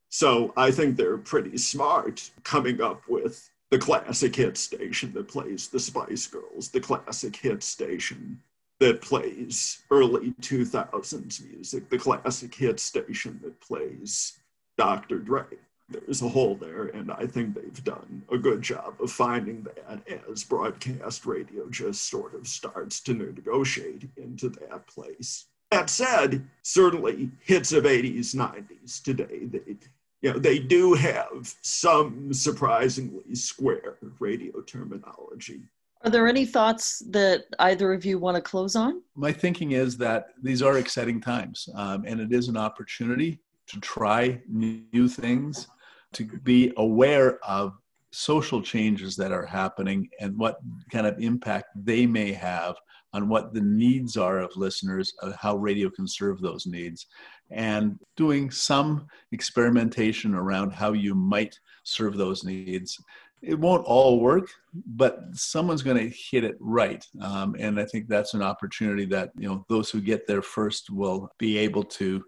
so 0.09 0.51
I 0.57 0.71
think 0.71 0.97
they're 0.97 1.17
pretty 1.17 1.57
smart 1.57 2.31
coming 2.43 2.81
up 2.81 3.03
with 3.07 3.49
the 3.69 3.77
classic 3.77 4.35
hit 4.35 4.57
station 4.57 5.13
that 5.13 5.27
plays 5.27 5.67
the 5.67 5.79
Spice 5.79 6.25
Girls, 6.25 6.69
the 6.69 6.79
classic 6.79 7.35
hit 7.35 7.61
station 7.61 8.41
that 8.79 9.01
plays 9.01 9.83
early 9.91 10.31
2000s 10.41 11.45
music, 11.51 11.89
the 11.89 11.97
classic 11.97 12.55
hit 12.55 12.79
station 12.79 13.39
that 13.43 13.59
plays 13.61 14.39
Dr. 14.77 15.19
Dre. 15.19 15.45
There's 15.89 16.21
a 16.21 16.29
hole 16.29 16.55
there, 16.55 16.85
and 16.85 17.11
I 17.11 17.25
think 17.25 17.55
they've 17.55 17.83
done 17.83 18.23
a 18.31 18.37
good 18.37 18.61
job 18.61 18.95
of 19.01 19.11
finding 19.11 19.63
that 19.63 20.01
as 20.31 20.43
broadcast 20.43 21.25
radio 21.25 21.69
just 21.69 22.09
sort 22.09 22.35
of 22.35 22.47
starts 22.47 22.99
to 23.01 23.13
negotiate 23.13 24.07
into 24.17 24.49
that 24.49 24.85
place. 24.87 25.45
That 25.71 25.89
said, 25.89 26.47
certainly 26.61 27.31
hits 27.41 27.71
of 27.71 27.85
80s, 27.85 28.35
90s 28.35 29.03
today, 29.03 29.45
they, 29.45 29.77
you 30.21 30.33
know, 30.33 30.39
they 30.39 30.59
do 30.59 30.93
have 30.93 31.55
some 31.61 32.33
surprisingly 32.33 33.35
square 33.35 33.97
radio 34.19 34.61
terminology. 34.61 35.61
Are 36.03 36.09
there 36.09 36.27
any 36.27 36.45
thoughts 36.45 36.99
that 37.09 37.45
either 37.59 37.93
of 37.93 38.05
you 38.05 38.19
want 38.19 38.35
to 38.35 38.41
close 38.41 38.75
on? 38.75 39.01
My 39.15 39.33
thinking 39.33 39.73
is 39.73 39.97
that 39.97 40.27
these 40.41 40.61
are 40.61 40.77
exciting 40.77 41.19
times, 41.19 41.67
um, 41.75 42.05
and 42.07 42.21
it 42.21 42.31
is 42.31 42.47
an 42.47 42.57
opportunity 42.57 43.39
to 43.67 43.79
try 43.81 44.41
new 44.47 45.07
things, 45.07 45.67
to 46.13 46.25
be 46.43 46.73
aware 46.77 47.39
of 47.43 47.73
social 48.11 48.61
changes 48.61 49.15
that 49.15 49.31
are 49.31 49.45
happening 49.45 50.09
and 50.19 50.37
what 50.37 50.57
kind 50.91 51.05
of 51.05 51.19
impact 51.19 51.67
they 51.75 52.05
may 52.05 52.31
have 52.31 52.75
on 53.13 53.27
what 53.27 53.53
the 53.53 53.61
needs 53.61 54.17
are 54.17 54.39
of 54.39 54.55
listeners, 54.55 55.13
of 55.21 55.35
how 55.35 55.55
radio 55.55 55.89
can 55.89 56.07
serve 56.07 56.41
those 56.41 56.65
needs, 56.67 57.07
and 57.49 57.99
doing 58.15 58.51
some 58.51 59.07
experimentation 59.31 60.35
around 60.35 60.71
how 60.71 60.93
you 60.93 61.15
might 61.15 61.59
serve 61.83 62.17
those 62.17 62.43
needs. 62.43 62.97
It 63.41 63.57
won't 63.57 63.85
all 63.85 64.19
work, 64.19 64.49
but 64.85 65.21
someone's 65.33 65.81
going 65.81 65.97
to 65.97 66.15
hit 66.31 66.43
it 66.43 66.57
right, 66.59 67.03
um, 67.21 67.55
and 67.57 67.79
I 67.79 67.85
think 67.85 68.07
that's 68.07 68.33
an 68.33 68.43
opportunity 68.43 69.05
that 69.05 69.31
you 69.37 69.47
know 69.47 69.65
those 69.69 69.89
who 69.89 70.01
get 70.01 70.27
there 70.27 70.41
first 70.41 70.89
will 70.89 71.31
be 71.39 71.57
able 71.57 71.83
to 71.83 72.23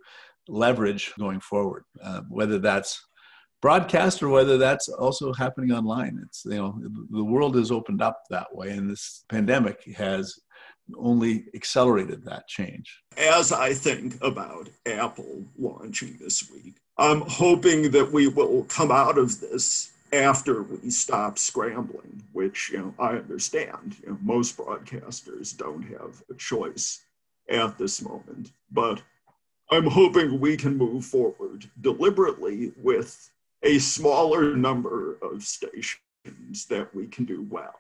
leverage 0.48 1.14
going 1.20 1.42
forward, 1.42 1.84
uh, 2.02 2.22
whether 2.30 2.60
that's 2.60 3.06
broadcast 3.62 4.24
or 4.24 4.30
whether 4.30 4.58
that's 4.58 4.90
also 4.90 5.34
happening 5.34 5.72
online. 5.72 6.20
It's 6.26 6.44
you 6.46 6.58
know 6.58 6.80
the 7.10 7.24
world 7.24 7.56
has 7.56 7.72
opened 7.72 8.02
up 8.02 8.24
that 8.30 8.54
way, 8.54 8.72
and 8.72 8.90
this 8.90 9.24
pandemic 9.30 9.84
has 9.96 10.40
only 10.98 11.46
accelerated 11.54 12.26
that 12.26 12.48
change. 12.48 13.02
As 13.18 13.52
I 13.52 13.74
think 13.74 14.22
about 14.22 14.70
Apple 14.86 15.46
launching 15.58 16.18
this 16.20 16.50
week, 16.52 16.76
I'm 16.98 17.22
hoping 17.22 17.92
that 17.92 18.12
we 18.12 18.28
will 18.28 18.64
come 18.66 18.92
out 18.92 19.18
of 19.18 19.40
this 19.40 19.94
after 20.14 20.64
we 20.64 20.90
stop 20.90 21.38
scrambling, 21.38 22.24
which 22.34 22.72
you 22.72 22.80
know 22.80 22.94
I 23.00 23.12
understand. 23.12 23.98
You 24.04 24.10
know, 24.10 24.18
most 24.22 24.58
broadcasters 24.58 25.56
don't 25.56 25.84
have 25.84 26.22
a 26.30 26.36
choice 26.36 27.02
at 27.50 27.78
this 27.78 28.02
moment, 28.02 28.52
but 28.72 29.02
I'm 29.72 29.88
hoping 29.88 30.40
we 30.40 30.58
can 30.58 30.78
move 30.78 31.06
forward 31.06 31.70
deliberately 31.80 32.74
with 32.78 33.30
a 33.64 33.80
smaller 33.80 34.56
number 34.56 35.18
of 35.22 35.44
stations 35.44 35.98
that 36.70 36.94
we 36.94 37.08
can 37.08 37.26
do 37.26 37.46
well 37.50 37.76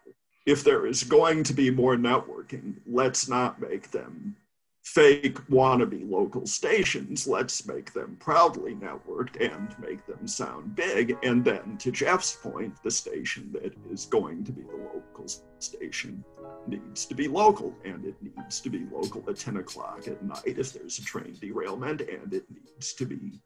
if 0.46 0.63
there 0.63 0.86
is 0.88 1.04
going 1.04 1.44
to 1.44 1.54
be 1.54 1.70
more 1.70 1.96
networking, 1.96 2.76
let's 2.88 3.30
not 3.30 3.62
make 3.62 3.91
them 3.91 4.36
fake 4.84 5.38
wannabe 5.48 6.10
local 6.10 6.48
stations. 6.48 7.28
Let's 7.28 7.67
make 7.67 7.94
them 7.94 8.17
proudly 8.20 8.74
networked 8.74 9.39
and 9.39 9.76
make 9.78 10.06
them 10.08 10.28
sound 10.28 10.76
big. 10.76 11.15
And 11.22 11.46
then, 11.46 11.78
to 11.78 11.91
Jeff's 11.91 12.36
point, 12.36 12.82
the 12.82 12.89
station 12.89 13.52
that 13.54 13.76
is 13.91 14.06
going 14.06 14.44
to 14.46 14.52
be 14.52 14.63
the 14.63 14.78
local 14.94 15.28
station 15.60 16.24
needs 16.67 17.06
to 17.06 17.13
be 17.13 17.28
local 17.28 17.76
and 17.86 18.04
it 18.06 18.15
needs 18.22 18.60
to 18.62 18.70
be 18.70 18.86
local 18.91 19.24
at 19.30 19.38
10 19.38 19.58
o'clock 19.58 20.08
at 20.08 20.24
night 20.24 20.41
if 20.46 20.74
there's 20.74 20.98
a 20.98 21.04
train 21.04 21.36
derailment 21.39 22.02
and 22.02 22.34
it 22.34 22.46
needs 22.50 22.94
to 22.94 23.06
be 23.06 23.39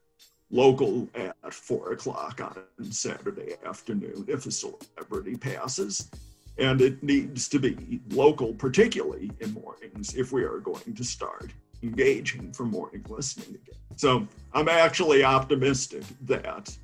local 0.50 1.08
at 1.14 1.52
four 1.52 1.92
o'clock 1.92 2.40
on 2.40 2.92
Saturday 2.92 3.54
afternoon 3.64 4.24
if 4.28 4.46
a 4.46 4.50
celebrity 4.50 5.36
passes. 5.36 6.10
And 6.58 6.80
it 6.80 7.02
needs 7.02 7.48
to 7.50 7.58
be 7.58 8.00
local, 8.10 8.54
particularly 8.54 9.30
in 9.40 9.52
mornings, 9.52 10.14
if 10.14 10.32
we 10.32 10.42
are 10.42 10.58
going 10.58 10.94
to 10.94 11.04
start 11.04 11.52
engaging 11.82 12.52
for 12.52 12.64
morning 12.64 13.04
listening 13.08 13.50
again. 13.50 13.80
So 13.96 14.26
I'm 14.54 14.68
actually 14.68 15.22
optimistic 15.24 16.02
that 16.22 16.74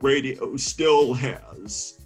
radio 0.00 0.56
still 0.56 1.14
has 1.14 2.00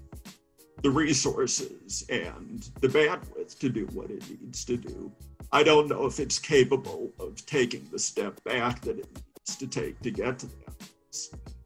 the 0.83 0.91
resources 0.91 2.05
and 2.11 2.69
the 2.81 2.89
bandwidth 2.89 3.59
to 3.61 3.71
do 3.71 3.87
what 3.93 4.11
it 4.11 4.23
needs 4.29 4.65
to 4.67 4.77
do. 4.77 5.11
I 5.53 5.63
don't 5.63 5.89
know 5.89 6.05
if 6.05 6.21
it's 6.21 6.39
capable 6.39 7.13
of 7.19 7.45
taking 7.47 7.89
the 7.91 7.99
step 7.99 8.43
back 8.45 8.83
that 8.83 8.99
it 8.99 9.09
needs 9.45 9.57
to 9.57 9.67
take 9.67 10.01
to 10.01 10.11
get 10.11 10.39
to 10.41 10.47
that. 10.47 10.89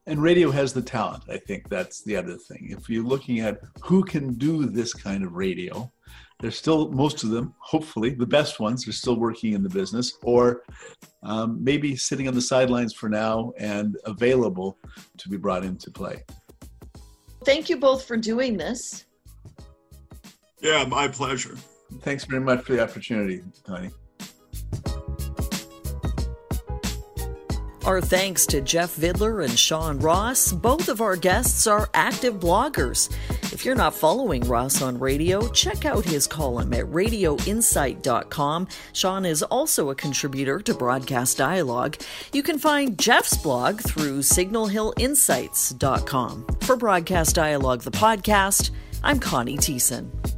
And 0.06 0.22
radio 0.22 0.50
has 0.50 0.72
the 0.72 0.82
talent. 0.82 1.24
I 1.28 1.36
think 1.36 1.68
that's 1.68 2.02
the 2.02 2.16
other 2.16 2.36
thing. 2.36 2.68
If 2.70 2.88
you're 2.88 3.04
looking 3.04 3.40
at 3.40 3.60
who 3.82 4.02
can 4.02 4.34
do 4.34 4.66
this 4.66 4.94
kind 4.94 5.22
of 5.24 5.34
radio, 5.34 5.92
there's 6.40 6.56
still 6.56 6.90
most 6.92 7.24
of 7.24 7.30
them, 7.30 7.54
hopefully, 7.58 8.10
the 8.10 8.26
best 8.26 8.58
ones 8.58 8.88
are 8.88 8.92
still 8.92 9.18
working 9.18 9.52
in 9.52 9.62
the 9.62 9.68
business 9.68 10.14
or 10.22 10.62
um, 11.22 11.62
maybe 11.62 11.94
sitting 11.96 12.26
on 12.26 12.34
the 12.34 12.40
sidelines 12.40 12.94
for 12.94 13.08
now 13.08 13.52
and 13.58 13.96
available 14.04 14.78
to 15.18 15.28
be 15.28 15.36
brought 15.36 15.64
into 15.64 15.90
play. 15.90 16.24
Thank 17.44 17.68
you 17.68 17.76
both 17.76 18.04
for 18.04 18.16
doing 18.16 18.56
this. 18.56 19.04
Yeah, 20.60 20.84
my 20.84 21.08
pleasure. 21.08 21.56
Thanks 22.00 22.24
very 22.24 22.40
much 22.40 22.64
for 22.64 22.72
the 22.72 22.82
opportunity, 22.82 23.42
Tony. 23.66 23.90
Our 27.84 28.00
thanks 28.00 28.46
to 28.46 28.60
Jeff 28.60 28.96
Vidler 28.96 29.44
and 29.44 29.58
Sean 29.58 29.98
Ross. 29.98 30.52
Both 30.52 30.88
of 30.88 31.00
our 31.00 31.16
guests 31.16 31.66
are 31.66 31.88
active 31.94 32.34
bloggers. 32.34 33.10
If 33.52 33.64
you're 33.64 33.74
not 33.74 33.94
following 33.94 34.42
Ross 34.42 34.82
on 34.82 34.98
radio, 34.98 35.48
check 35.48 35.84
out 35.84 36.04
his 36.04 36.26
column 36.26 36.74
at 36.74 36.84
radioinsight.com. 36.86 38.68
Sean 38.92 39.24
is 39.24 39.42
also 39.42 39.90
a 39.90 39.94
contributor 39.94 40.60
to 40.60 40.74
Broadcast 40.74 41.38
Dialogue. 41.38 41.96
You 42.32 42.42
can 42.42 42.58
find 42.58 42.98
Jeff's 42.98 43.36
blog 43.36 43.80
through 43.80 44.20
signalhillinsights.com. 44.20 46.46
For 46.60 46.76
Broadcast 46.76 47.34
Dialogue, 47.34 47.82
the 47.82 47.90
podcast, 47.90 48.70
I'm 49.02 49.18
Connie 49.18 49.56
Thiessen. 49.56 50.37